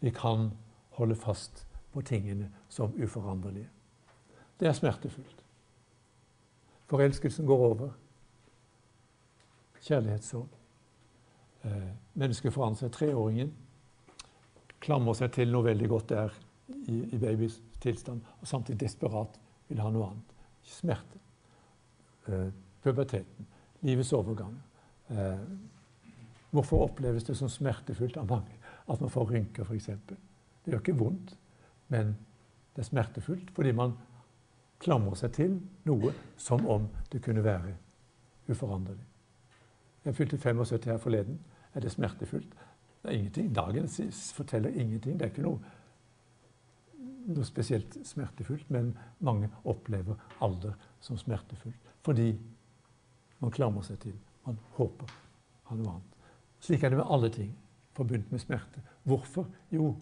[0.00, 0.50] vi kan
[0.98, 3.68] holde fast på tingene som uforanderlige.
[4.60, 5.44] Det er smertefullt.
[6.90, 7.90] Forelskelsen går over
[9.80, 10.48] kjærlighetssorg.
[11.64, 12.92] Eh, mennesket forandrer seg.
[12.92, 13.52] Treåringen
[14.80, 16.34] klamrer seg til noe veldig godt der
[16.68, 20.34] i, i babys tilstand, og samtidig desperat vil ha noe annet.
[20.66, 21.20] Smerte.
[22.28, 22.48] Eh,
[22.82, 23.48] puberteten.
[23.80, 24.56] Livets overgang.
[25.10, 25.44] Eh,
[26.50, 28.56] hvorfor oppleves det som smertefullt av mange
[28.90, 29.90] at man får rynker, f.eks.?
[30.06, 31.36] Det gjør ikke vondt,
[31.88, 32.14] men
[32.74, 33.94] det er smertefullt fordi man
[34.80, 35.56] klamrer seg til
[35.88, 37.74] noe som om det kunne være
[38.50, 39.04] uforanderlig.
[40.04, 41.40] Jeg fylte 75 her forleden.
[41.74, 42.54] Er det smertefullt?
[43.02, 43.54] Det er ingenting.
[43.54, 43.88] Dagen
[44.34, 45.18] forteller ingenting.
[45.18, 45.60] Det er ikke noe,
[47.28, 52.32] noe spesielt smertefullt, men mange opplever alder som smertefullt fordi
[53.40, 54.14] man klamrer seg til.
[54.46, 55.10] Man håper
[55.68, 56.19] ha noe annet.
[56.60, 57.50] Slik er det med alle ting
[57.96, 58.82] forbundet med smerte.
[59.04, 59.48] Hvorfor?
[59.72, 59.94] Jo,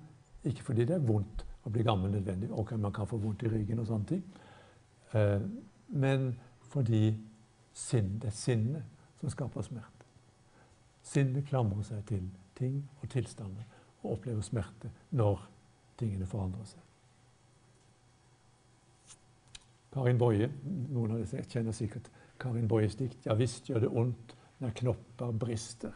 [0.44, 2.50] ikke fordi det er vondt å bli gammel nødvendig.
[2.50, 4.24] Ok, man kan få vondt i ryggen og sånne ting.
[5.12, 5.42] Eh,
[5.88, 6.30] men
[6.72, 7.16] fordi
[7.72, 10.06] sinn, det er sinnet som skaper smerte.
[11.02, 12.26] Sinnet klamrer seg til
[12.58, 13.64] ting og tilstander
[14.02, 15.46] og opplever smerte når
[15.98, 16.84] tingene forandrer seg.
[19.94, 20.50] Karin Boje,
[20.92, 23.24] noen av dere kjenner sikkert Karin Bojes dikt.
[23.26, 25.94] Ja visst gjør det ondt når knopper brister.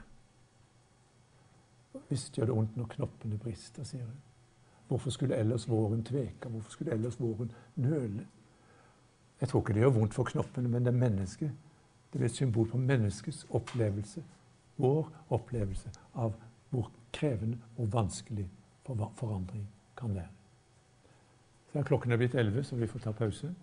[2.08, 4.20] Visst gjør det vondt når knoppene brister, sier hun.
[4.88, 6.48] Hvorfor skulle ellers våren tveke?
[6.48, 8.26] Hvorfor skulle ellers våren nøle?
[9.40, 11.52] Jeg tror ikke det gjør vondt for knoppene, men det er mennesket.
[12.12, 14.24] Det er et symbol på menneskets opplevelse.
[14.76, 16.34] Vår opplevelse av
[16.70, 18.48] hvor krevende og vanskelig
[18.86, 20.28] forandring kan være.
[21.72, 23.54] Så er klokken er blitt elleve, så vi får ta pause.